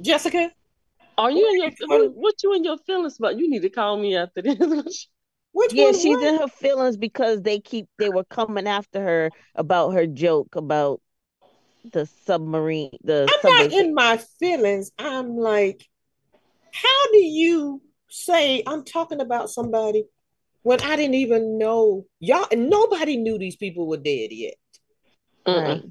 [0.00, 0.50] Jessica,
[1.18, 2.10] Are you in your one?
[2.14, 3.38] what you in your feelings about?
[3.38, 5.08] You need to call me after this.
[5.52, 5.94] which Yeah, one?
[5.94, 6.22] she's what?
[6.22, 11.00] in her feelings because they keep they were coming after her about her joke about
[11.92, 13.68] the submarine, the I'm subway.
[13.68, 14.90] not in my feelings.
[14.98, 15.86] I'm like,
[16.72, 20.04] how do you say I'm talking about somebody
[20.62, 24.54] when I didn't even know y'all and nobody knew these people were dead yet?
[25.46, 25.62] Mm-mm.
[25.68, 25.82] Right.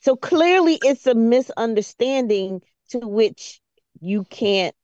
[0.00, 3.60] So clearly it's a misunderstanding to which
[4.00, 4.74] you can't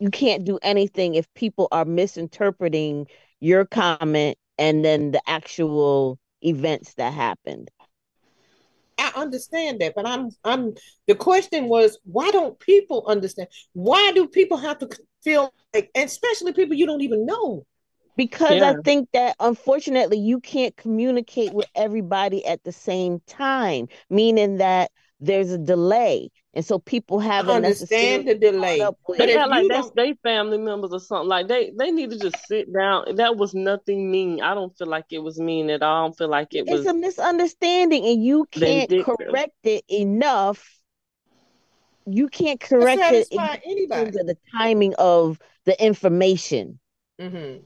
[0.00, 3.06] you can't do anything if people are misinterpreting
[3.40, 7.70] your comment and then the actual events that happened.
[8.98, 10.74] I understand that, but I'm I'm
[11.06, 13.48] the question was why don't people understand?
[13.72, 14.88] Why do people have to
[15.22, 17.64] feel like especially people you don't even know?
[18.16, 24.58] Because I think that unfortunately you can't communicate with everybody at the same time, meaning
[24.58, 26.30] that there's a delay.
[26.54, 28.78] And so people haven't understand the delay.
[28.78, 31.28] caught But They if act like that's don't they family members or something.
[31.28, 33.16] Like they they need to just sit down.
[33.16, 34.40] That was nothing mean.
[34.40, 35.96] I don't feel like it was mean at all.
[36.04, 39.16] I don't feel like it it's was a misunderstanding and you can't vindictive.
[39.18, 40.78] correct it enough.
[42.06, 44.20] You can't correct it in terms anybody.
[44.20, 46.78] of the timing of the information.
[47.20, 47.62] Mhm.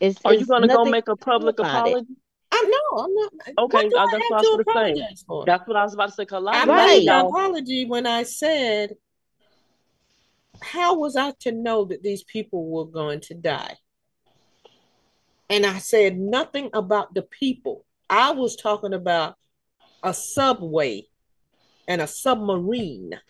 [0.00, 2.06] It's, Are you gonna go make a public apology?
[2.10, 2.16] it.
[2.54, 2.66] Apology?
[2.66, 3.32] I know I'm not.
[3.58, 4.92] Okay, what do I- I, that's have what I was gonna say.
[4.92, 5.44] apologize for?
[5.46, 6.24] That's what I was about to say.
[6.26, 6.86] 'cause a lot I Right.
[7.04, 8.96] made an apology when I said,
[10.62, 13.76] "How was I to know that these people were going to die?"
[15.50, 17.84] And I said nothing about the people.
[18.08, 19.36] I was talking about
[20.02, 21.06] a subway
[21.86, 23.20] and a submarine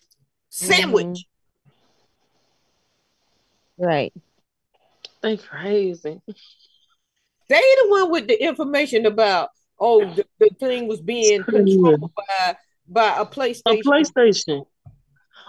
[0.48, 1.26] sandwich.
[3.78, 3.84] Mm-hmm.
[3.84, 4.12] Right.
[5.22, 6.20] They crazy.
[7.48, 12.56] They the one with the information about oh the, the thing was being controlled by
[12.88, 13.62] by a PlayStation.
[13.66, 14.66] A PlayStation.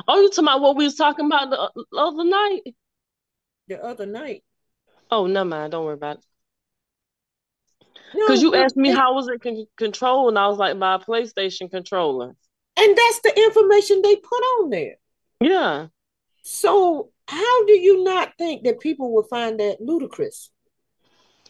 [0.07, 2.61] Oh, you talking about what we was talking about the, the other night?
[3.67, 4.43] the other night.
[5.09, 5.71] Oh, never mind.
[5.71, 6.25] Don't worry about it.
[8.13, 10.95] No, Because you asked me how was it con- controlled, and I was like, by
[10.95, 12.35] a PlayStation controller.
[12.77, 14.95] and that's the information they put on there.
[15.41, 15.87] Yeah.
[16.43, 20.51] So how do you not think that people will find that ludicrous?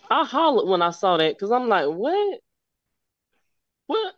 [0.09, 2.39] I hollered when I saw that because I'm like, what?
[3.87, 4.13] What?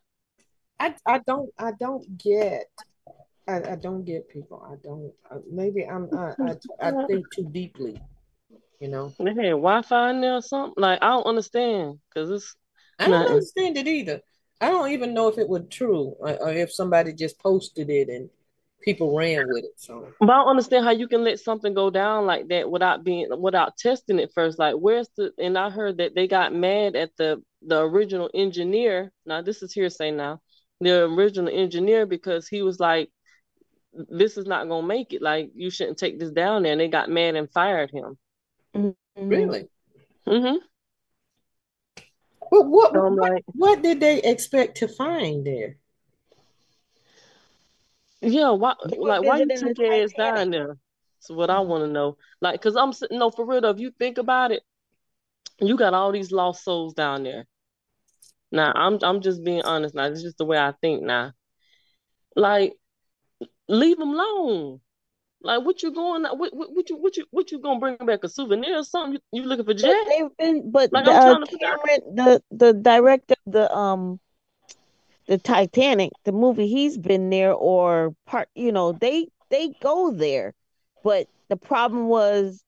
[0.79, 2.65] I I don't I don't get
[3.47, 4.63] I, I don't get people.
[4.65, 7.99] I don't uh, maybe I'm I, I I think too deeply,
[8.79, 9.13] you know.
[9.17, 10.73] They had Wi-Fi in there or something?
[10.81, 12.55] Like, I don't understand because it's
[12.99, 14.21] I don't understand it either.
[14.59, 18.09] I don't even know if it was true or, or if somebody just posted it
[18.09, 18.29] and
[18.87, 19.73] people ran with it.
[19.75, 23.03] So But I don't understand how you can let something go down like that without
[23.03, 24.57] being without testing it first.
[24.57, 25.33] Like, where's the?
[25.37, 29.11] And I heard that they got mad at the the original engineer.
[29.25, 30.11] Now this is hearsay.
[30.11, 30.39] Now
[30.79, 33.09] the original engineer because he was like,
[33.93, 35.21] "This is not gonna make it.
[35.21, 38.17] Like, you shouldn't take this down there." And they got mad and fired him.
[38.73, 38.95] Mhm.
[39.17, 39.67] really,
[40.25, 40.55] hmm
[42.49, 45.77] but what So what, like, what did they expect to find there?
[48.21, 48.73] Yeah, why?
[48.83, 50.77] Like, why you took your ass down there?
[51.19, 52.17] That's what I want to know.
[52.41, 53.19] Like, cause I'm sitting.
[53.19, 53.61] No, for real.
[53.61, 54.63] though, If you think about it,
[55.59, 57.45] you got all these lost souls down there.
[58.51, 59.95] Now, I'm I'm just being honest.
[59.95, 61.03] Now, this is just the way I think.
[61.03, 61.33] Now,
[62.35, 62.73] like,
[63.67, 64.79] leave them alone.
[65.41, 66.23] Like, what you going?
[66.23, 69.19] What what, what you what you what you gonna bring back a souvenir or something?
[69.31, 71.57] You, you looking for But they've been, but Like, the, I'm uh, to.
[71.57, 74.19] Cameron, the the director the um
[75.27, 80.53] the Titanic, the movie, he's been there or part, you know, they they go there,
[81.03, 82.63] but the problem was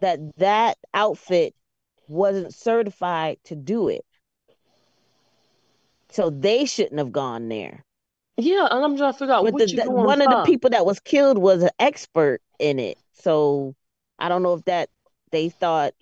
[0.00, 1.54] that that outfit
[2.08, 4.04] wasn't certified to do it,
[6.10, 7.84] so they shouldn't have gone there.
[8.36, 10.70] Yeah, and I'm trying to figure out But what the, the one of the people
[10.70, 13.74] that was killed was an expert in it, so
[14.18, 14.88] I don't know if that
[15.30, 15.94] they thought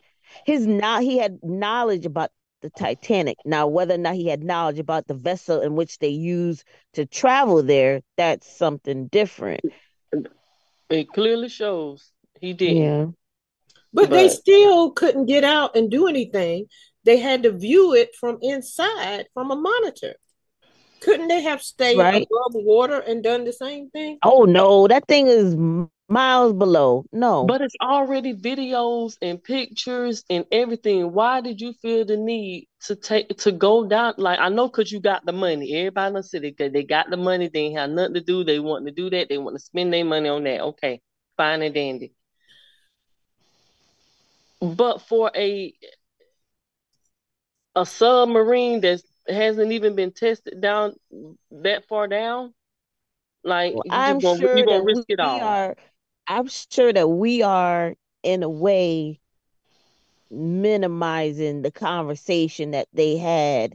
[0.45, 2.31] his not he had knowledge about
[2.63, 3.37] the Titanic.
[3.45, 7.07] Now, whether or not he had knowledge about the vessel in which they used to
[7.07, 9.61] travel there, that's something different.
[10.91, 12.83] It clearly shows he didn't.
[12.83, 13.07] Yeah.
[13.93, 16.67] But they still couldn't get out and do anything.
[17.05, 20.15] They had to view it from inside from a monitor.
[21.01, 22.15] Couldn't they have stayed Right.
[22.15, 24.21] above water and done the same thing?
[24.25, 25.57] Oh no, that thing is
[26.09, 27.05] miles below.
[27.13, 27.49] No.
[27.49, 31.13] but it's already videos and pictures and everything.
[31.13, 34.15] Why did you feel the need to take to go down?
[34.19, 35.75] Like I know because you got the money.
[35.75, 37.49] Everybody in the city they got the money.
[37.49, 38.45] They ain't have nothing to do.
[38.45, 39.29] They want to do that.
[39.29, 40.61] They want to spend their money on that.
[40.61, 41.01] Okay,
[41.37, 42.13] fine and dandy.
[44.61, 45.73] But for a
[47.77, 50.95] a submarine that hasn't even been tested down
[51.51, 52.55] that far down,
[53.45, 55.59] like Well, I'm gonna sure that risk we it all.
[55.59, 55.77] are
[56.27, 59.21] I'm sure that we are in a way
[60.31, 63.75] minimizing the conversation that they had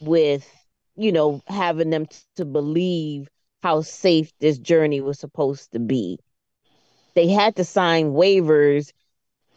[0.00, 0.48] with,
[0.96, 3.28] you know, having them t- to believe
[3.62, 6.18] how safe this journey was supposed to be.
[7.14, 8.92] They had to sign waivers,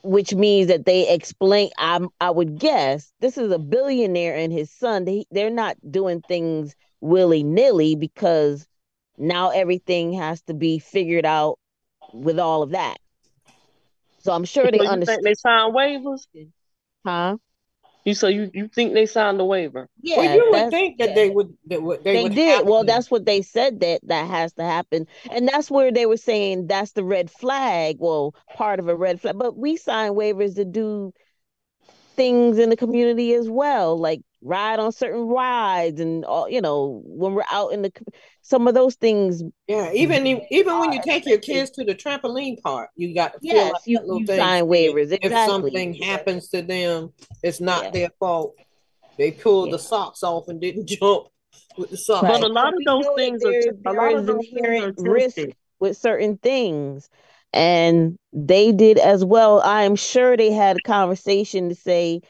[0.03, 1.71] which means that they explain.
[1.77, 5.05] I I would guess this is a billionaire and his son.
[5.05, 8.67] They they're not doing things willy nilly because
[9.17, 11.59] now everything has to be figured out
[12.11, 12.97] with all of that.
[14.19, 16.27] So I'm sure they So understand, they signed waivers?
[17.05, 17.37] huh?
[18.05, 19.87] You so you you think they signed the waiver?
[20.01, 21.15] Yeah, Well, you would think that yeah.
[21.15, 22.57] they would that would they They would did.
[22.59, 25.07] have Well, that's what they said that that has to happen.
[25.31, 27.97] And that's where they were saying that's the red flag.
[27.99, 29.37] Well, part of a red flag.
[29.37, 31.13] But we sign waivers to do
[32.13, 37.01] things in the community as well, like ride on certain rides and all, you know,
[37.05, 37.91] when we're out in the
[38.41, 39.43] some of those things.
[39.67, 43.39] Yeah, even even when you take your kids to the trampoline park, you got to
[43.39, 45.11] fill Yes, out you you sign saying waivers.
[45.11, 45.71] if Exactly.
[45.71, 47.91] something happens to them, it's not Yeah.
[47.91, 48.55] their fault.
[49.17, 49.73] They pulled Yeah.
[49.73, 51.27] the socks off and didn't jump
[51.77, 52.27] with the socks.
[52.27, 54.45] But a lot So of those things are there t- a there lot of those
[54.45, 55.37] things are inherent risk
[55.79, 57.09] with certain things.
[57.53, 59.61] And they did as well.
[59.61, 62.21] I am sure they had a conversation to say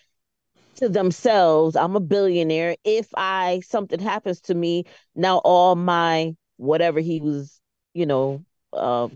[0.75, 2.75] to themselves, I'm a billionaire.
[2.83, 7.59] If I something happens to me, now all my whatever he was,
[7.93, 8.43] you know,
[8.73, 9.07] uh,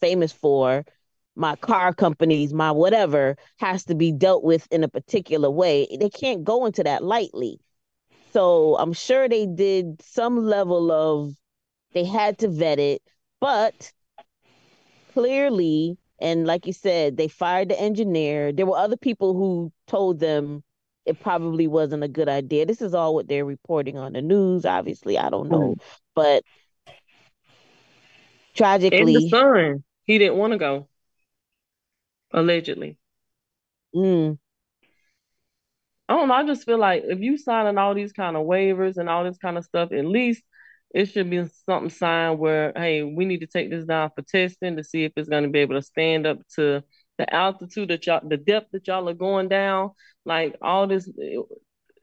[0.00, 0.84] famous for,
[1.34, 5.86] my car companies, my whatever, has to be dealt with in a particular way.
[5.98, 7.60] They can't go into that lightly.
[8.32, 11.34] So I'm sure they did some level of
[11.92, 13.02] they had to vet it,
[13.40, 13.92] but
[15.16, 18.52] clearly, and like you said, they fired the engineer.
[18.52, 20.62] There were other people who told them
[21.06, 22.66] it probably wasn't a good idea.
[22.66, 24.66] This is all what they're reporting on the news.
[24.66, 25.80] Obviously, I don't know, mm.
[26.14, 26.42] but
[28.54, 30.88] tragically, and the son, he didn't want to go.
[32.32, 32.98] Allegedly.
[33.94, 34.38] Mm.
[36.08, 36.34] I don't know.
[36.34, 39.38] I just feel like if you signing all these kind of waivers and all this
[39.38, 40.42] kind of stuff, at least
[40.94, 44.76] it should be something signed where, hey, we need to take this down for testing
[44.76, 46.82] to see if it's going to be able to stand up to
[47.18, 49.90] the altitude that y'all, the depth that y'all are going down.
[50.24, 51.08] Like all this,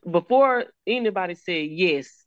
[0.09, 2.25] before anybody said yes,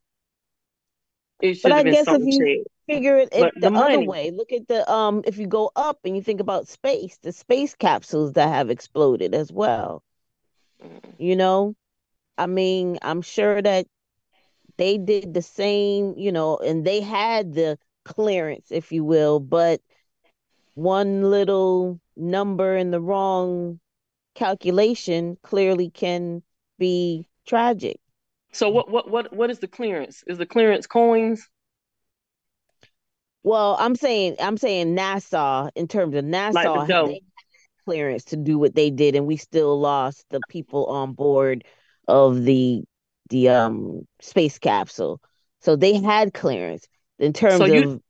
[1.40, 4.52] it should have been guess something if you figure it, the, the other way, look
[4.52, 5.22] at the um.
[5.26, 9.34] If you go up and you think about space, the space capsules that have exploded
[9.34, 10.02] as well.
[10.82, 11.00] Mm.
[11.18, 11.74] You know,
[12.38, 13.86] I mean, I'm sure that
[14.76, 19.80] they did the same, you know, and they had the clearance, if you will, but
[20.74, 23.80] one little number in the wrong
[24.34, 26.42] calculation clearly can
[26.78, 27.98] be tragic.
[28.52, 30.22] So what what what what is the clearance?
[30.26, 31.48] Is the clearance coins?
[33.42, 37.22] Well, I'm saying I'm saying NASA in terms of NASA like
[37.84, 41.64] clearance to do what they did, and we still lost the people on board
[42.08, 42.84] of the
[43.30, 45.20] the um space capsule.
[45.60, 46.86] So they had clearance
[47.18, 48.00] in terms so you, of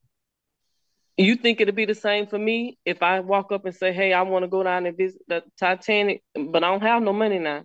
[1.16, 4.12] you think it'd be the same for me if I walk up and say, Hey,
[4.12, 7.38] I want to go down and visit the Titanic, but I don't have no money
[7.38, 7.64] now.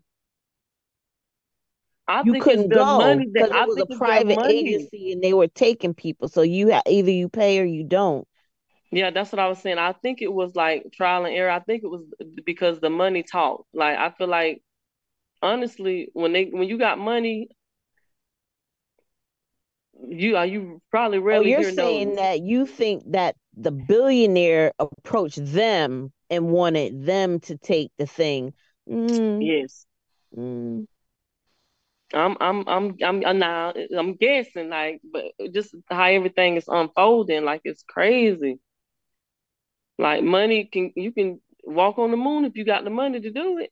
[2.07, 6.27] I you couldn't go because it was a private agency and they were taking people.
[6.27, 8.27] So you ha- either you pay or you don't.
[8.91, 9.77] Yeah, that's what I was saying.
[9.77, 11.49] I think it was like trial and error.
[11.51, 12.03] I think it was
[12.45, 13.65] because the money talked.
[13.73, 14.61] Like I feel like
[15.41, 17.49] honestly, when they when you got money,
[20.07, 21.55] you are you probably oh, rarely.
[21.55, 22.17] Oh, you're saying those.
[22.17, 28.53] that you think that the billionaire approached them and wanted them to take the thing.
[28.89, 29.45] Mm.
[29.45, 29.85] Yes.
[30.35, 30.87] Mm.
[32.13, 37.45] I'm I'm I'm I'm I'm now I'm guessing like, but just how everything is unfolding,
[37.45, 38.59] like it's crazy.
[39.97, 43.31] Like money can you can walk on the moon if you got the money to
[43.31, 43.71] do it.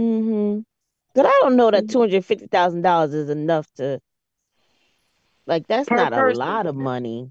[0.00, 0.60] Mm-hmm.
[1.14, 1.92] But I don't know that mm-hmm.
[1.92, 4.00] two hundred fifty thousand dollars is enough to
[5.46, 6.40] like that's per not person.
[6.40, 7.30] a lot of money.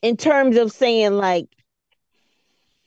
[0.00, 1.48] In terms of saying like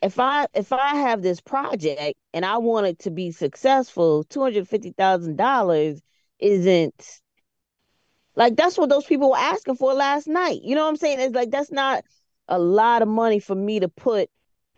[0.01, 4.41] if I if I have this project and I want it to be successful, two
[4.41, 6.01] hundred fifty thousand dollars
[6.39, 7.19] isn't
[8.35, 10.61] like that's what those people were asking for last night.
[10.63, 11.19] You know what I'm saying?
[11.19, 12.03] It's like that's not
[12.47, 14.29] a lot of money for me to put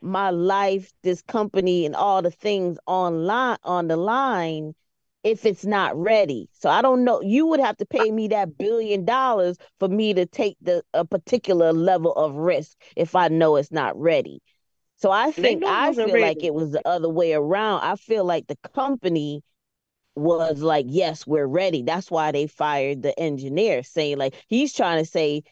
[0.04, 4.74] my life, this company, and all the things online on the line
[5.24, 6.50] if it's not ready.
[6.54, 7.22] So I don't know.
[7.22, 11.06] You would have to pay me that billion dollars for me to take the a
[11.06, 14.42] particular level of risk if I know it's not ready.
[14.98, 16.22] So I think I feel ready.
[16.22, 17.82] like it was the other way around.
[17.82, 19.44] I feel like the company
[20.16, 21.82] was like, yes, we're ready.
[21.82, 25.44] That's why they fired the engineer, saying like he's trying to say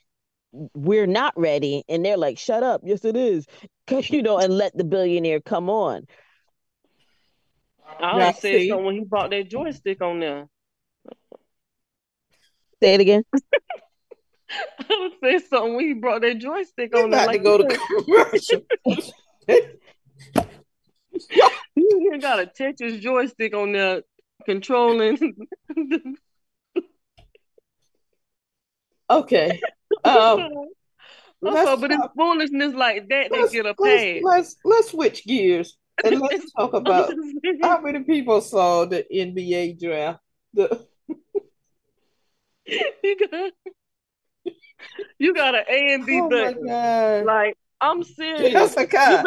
[0.52, 3.46] we're not ready, and they're like, shut up, yes it is,
[3.86, 6.08] because you know, and let the billionaire come on.
[8.00, 10.48] I yeah, said so when he brought that joystick on there.
[12.82, 13.24] Say it again.
[14.80, 17.28] I would say something when he brought that joystick on there.
[17.28, 18.62] Like to go to commercial.
[21.76, 24.02] you got a Tetris joystick on there
[24.46, 25.36] controlling.
[29.10, 29.62] okay.
[30.04, 30.50] Um,
[31.46, 34.22] also, but it's foolishness like that they get a pay.
[34.24, 37.14] Let's, let's let's switch gears and let's talk about
[37.62, 40.20] how many people saw the NBA draft.
[40.54, 40.86] The
[43.04, 43.52] you got
[45.18, 47.26] you got an A and B oh button.
[47.26, 48.52] Like I'm serious.
[48.52, 49.24] Jessica,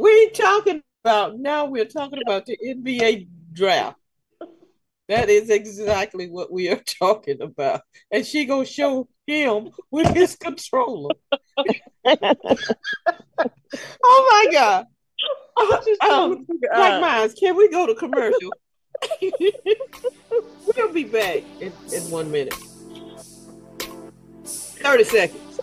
[0.00, 1.66] we ain't talking about now.
[1.66, 3.98] We're talking about the NBA draft.
[5.08, 7.82] That is exactly what we are talking about.
[8.10, 11.10] And she gonna show him with his controller.
[11.58, 12.26] oh
[14.04, 14.86] my god.
[16.08, 18.52] um, like mine, can we go to commercial?
[20.76, 22.54] we'll be back in, in one minute.
[24.44, 25.60] 30 seconds.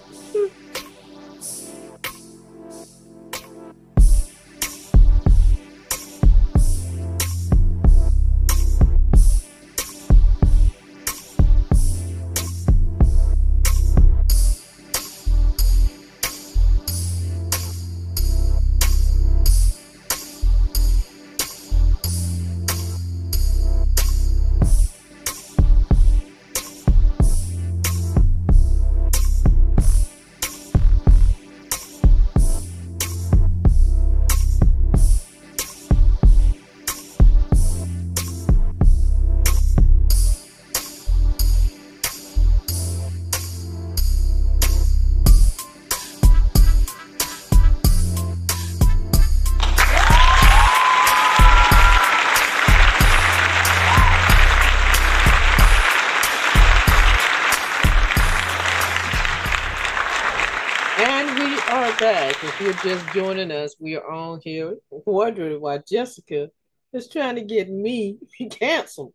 [62.84, 66.50] Just joining us, we are on here wondering why Jessica
[66.94, 68.18] is trying to get me
[68.52, 69.14] canceled.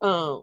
[0.00, 0.42] Um,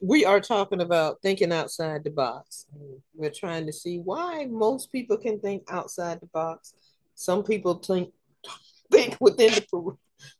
[0.00, 2.66] we are talking about thinking outside the box.
[3.14, 6.74] We're trying to see why most people can think outside the box.
[7.14, 8.12] Some people think
[8.90, 9.96] think within the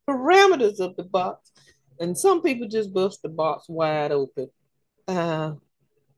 [0.09, 1.53] parameters of the box,
[1.99, 4.51] and some people just bust the box wide open.
[5.09, 5.53] Uh,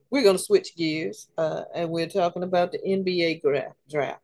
[0.09, 3.41] we're going to switch gears, uh, and we're talking about the NBA
[3.89, 4.19] draft.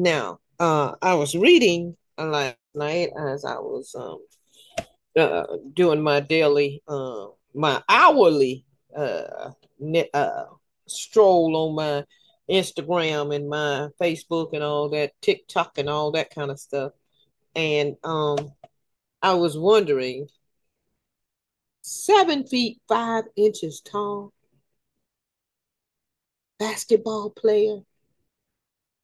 [0.00, 4.24] Now, uh, I was reading last night as I was um,
[5.14, 5.44] uh,
[5.74, 8.64] doing my daily, uh, my hourly
[8.96, 9.50] uh,
[10.14, 10.44] uh,
[10.88, 12.04] stroll on my
[12.50, 16.92] Instagram and my Facebook and all that, TikTok and all that kind of stuff.
[17.54, 18.52] And um,
[19.20, 20.28] I was wondering,
[21.82, 24.32] seven feet five inches tall,
[26.58, 27.80] basketball player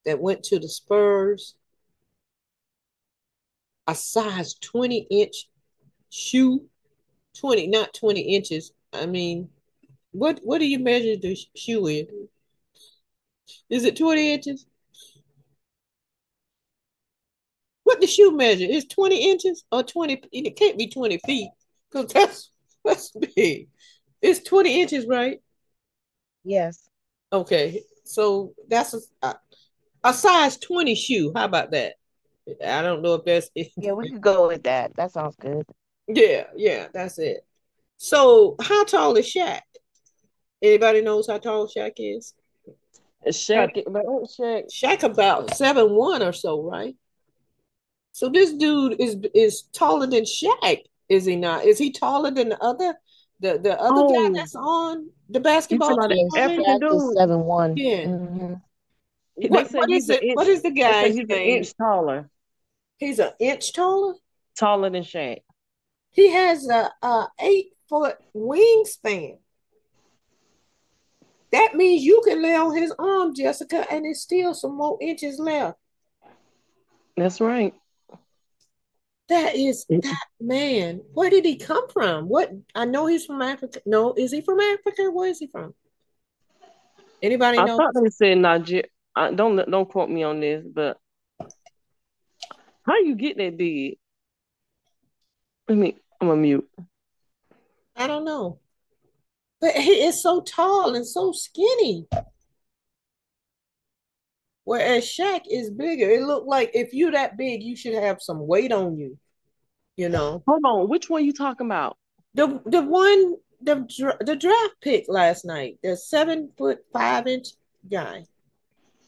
[0.07, 1.55] that went to the Spurs,
[3.87, 5.49] a size 20 inch
[6.11, 6.67] shoe,
[7.39, 8.73] 20, not 20 inches.
[8.93, 9.51] I mean,
[10.13, 12.07] what what do you measure the shoe in?
[13.69, 14.67] Is it 20 inches?
[17.85, 18.65] What the shoe measure?
[18.65, 20.23] Is 20 inches or 20?
[20.33, 21.51] It can't be 20 feet
[21.91, 22.51] because that's
[22.85, 23.69] that's big.
[24.23, 25.41] It's 20 inches, right?
[26.45, 26.89] Yes.
[27.33, 29.35] Okay, so that's a, uh,
[30.07, 31.33] a size 20 shoe.
[31.35, 31.95] How about that?
[32.65, 34.95] I don't know if that's yeah, we could go with that.
[34.97, 35.67] That sounds good.
[36.07, 37.45] Yeah, yeah, that's it.
[37.97, 39.61] So how tall is Shaq?
[40.63, 42.35] Anybody knows how tall Shaq is?
[43.27, 46.95] Shaq, Shaq, Shaq about seven one or so, right?
[48.13, 51.65] So this dude is is taller than Shaq, is he not?
[51.65, 52.95] Is he taller than the other
[53.41, 54.15] the the other oh.
[54.15, 56.29] guy that's on the basketball team?
[56.37, 57.77] African dude, seven one.
[57.77, 58.05] Yeah.
[58.05, 58.55] Mm-hmm.
[59.37, 60.23] What, what is it?
[60.23, 61.09] Inch, what is the guy?
[61.09, 62.31] He's an inch taller.
[62.99, 64.15] He's an inch taller.
[64.59, 65.41] Taller than Shaq.
[66.13, 69.39] He has a, a eight foot wingspan.
[71.53, 75.39] That means you can lay on his arm, Jessica, and it's still some more inches
[75.39, 75.79] left.
[77.17, 77.75] That's right.
[79.29, 81.03] That is that man.
[81.13, 82.29] Where did he come from?
[82.29, 83.81] What I know he's from Africa.
[83.85, 85.11] No, is he from Africa?
[85.11, 85.75] Where is he from?
[87.23, 87.75] Anybody know?
[87.75, 88.85] I thought they said Nigeria.
[89.17, 90.99] Don't don't quote me on this, but
[92.85, 93.99] how you get that big?
[95.69, 95.97] Let me.
[96.21, 96.69] I'm a mute.
[97.97, 98.59] I don't know,
[99.61, 102.07] but he is so tall and so skinny.
[104.65, 106.11] Whereas Shaq is bigger.
[106.11, 109.17] It looked like if you're that big, you should have some weight on you.
[109.97, 110.43] You know.
[110.47, 110.89] Hold on.
[110.89, 111.97] Which one you talking about?
[112.35, 113.87] The the one the
[114.21, 115.79] the draft pick last night.
[115.83, 117.49] The seven foot five inch
[117.91, 118.27] guy.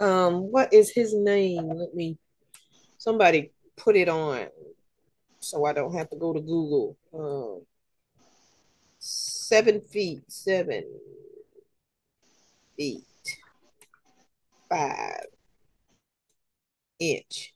[0.01, 1.69] Um, what is his name?
[1.69, 2.19] Let me.
[2.99, 4.47] Somebody put it on,
[5.41, 6.97] so I don't have to go to Google.
[7.15, 7.63] Um,
[8.99, 10.85] seven feet, seven
[12.77, 13.05] feet,
[14.69, 15.27] five
[16.99, 17.55] inch.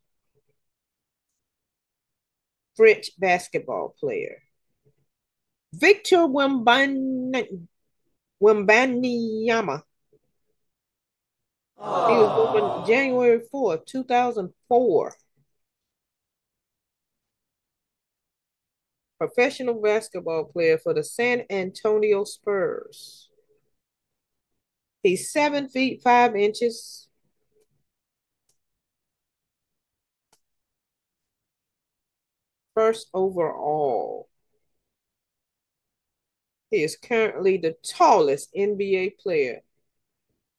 [2.77, 4.39] French basketball player.
[5.75, 6.27] Victor
[8.43, 9.83] Wembanyama.
[11.83, 12.09] Wembanyama.
[12.09, 15.15] He was born January 4th, 2004.
[19.19, 23.29] Professional basketball player for the San Antonio Spurs.
[25.03, 27.09] He's seven feet five inches,
[32.75, 34.29] first overall.
[36.71, 39.63] He is currently the tallest NBA player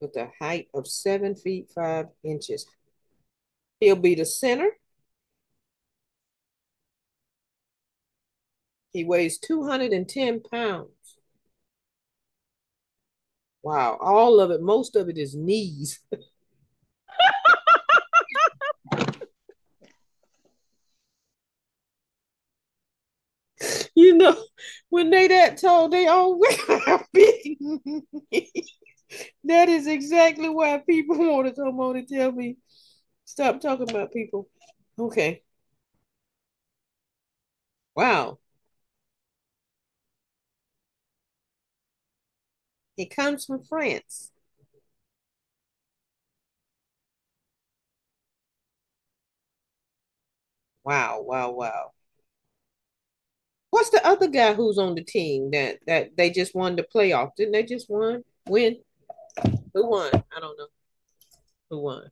[0.03, 2.67] with a height of seven feet five inches.
[3.79, 4.69] He'll be the center.
[8.91, 11.17] He weighs 210 pounds.
[13.63, 15.99] Wow, all of it, most of it is knees.
[23.95, 24.35] you know,
[24.89, 26.37] when they that tall, they all
[26.67, 27.57] wear big.
[29.45, 32.57] That is exactly why people want to come on and tell me,
[33.25, 34.49] stop talking about people.
[34.99, 35.43] Okay.
[37.95, 38.39] Wow.
[42.95, 44.31] He comes from France.
[50.85, 51.91] Wow, wow, wow.
[53.71, 57.35] What's the other guy who's on the team that that they just won the playoff?
[57.35, 58.23] Didn't they just won?
[58.47, 58.77] Win?
[59.73, 60.11] Who won?
[60.13, 60.67] I don't know.
[61.69, 62.09] Who won?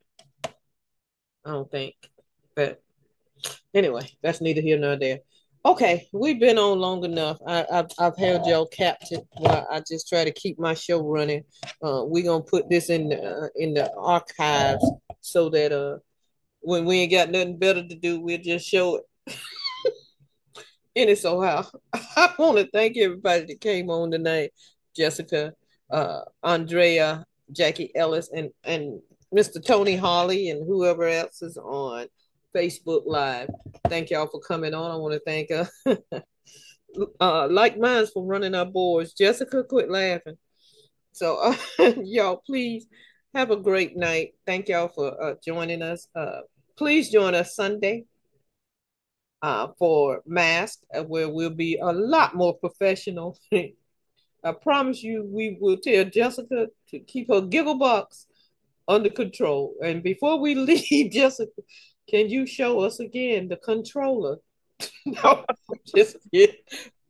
[1.45, 1.95] I don't think.
[2.55, 2.81] But
[3.73, 5.19] anyway, that's neither here nor there.
[5.63, 7.37] Okay, we've been on long enough.
[7.45, 11.43] I, have I've held y'all captive while I just try to keep my show running.
[11.83, 14.83] Uh, we're gonna put this in the uh, in the archives
[15.21, 15.99] so that uh
[16.61, 19.37] when we ain't got nothing better to do, we'll just show it.
[20.95, 24.51] Any so how I want to thank everybody that came on tonight.
[24.95, 25.53] Jessica,
[25.91, 29.01] uh, Andrea, Jackie Ellis, and and
[29.33, 29.63] Mr.
[29.63, 32.07] Tony Harley, and whoever else is on
[32.55, 33.49] Facebook Live.
[33.87, 34.91] Thank y'all for coming on.
[34.91, 36.21] I want to thank uh,
[37.19, 39.13] uh like minds for running our boards.
[39.13, 40.37] Jessica, quit laughing.
[41.13, 41.37] So
[41.79, 42.87] uh, y'all, please
[43.33, 44.33] have a great night.
[44.45, 46.07] Thank y'all for uh, joining us.
[46.15, 46.41] Uh,
[46.77, 48.05] please join us Sunday
[49.41, 53.37] uh, for mask, uh, where we'll be a lot more professional.
[54.43, 58.25] I promise you, we will tell Jessica to keep her giggle box
[58.87, 59.75] under control.
[59.83, 61.61] And before we leave, Jessica,
[62.09, 64.37] can you show us again the controller?
[65.05, 65.45] no,
[65.95, 66.55] just kidding.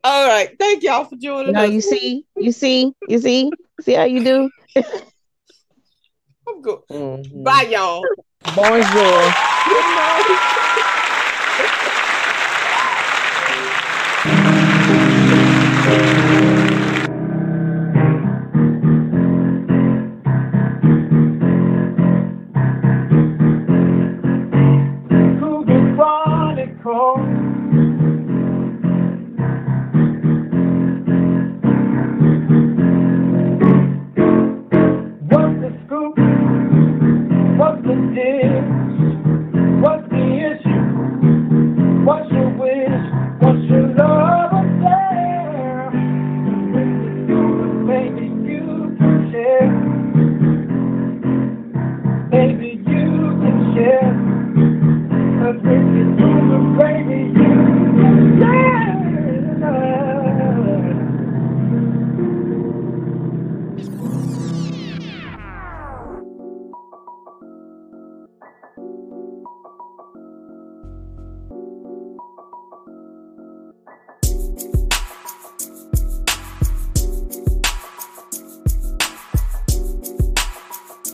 [0.03, 0.55] All right.
[0.59, 1.71] Thank y'all for joining now us.
[1.71, 3.51] you see, you see, you see,
[3.81, 4.49] see how you do.
[6.47, 6.79] I'm good.
[6.89, 7.43] Mm-hmm.
[7.43, 8.03] Bye, y'all.
[8.55, 8.81] Bonjour.
[8.81, 10.60] Baby, you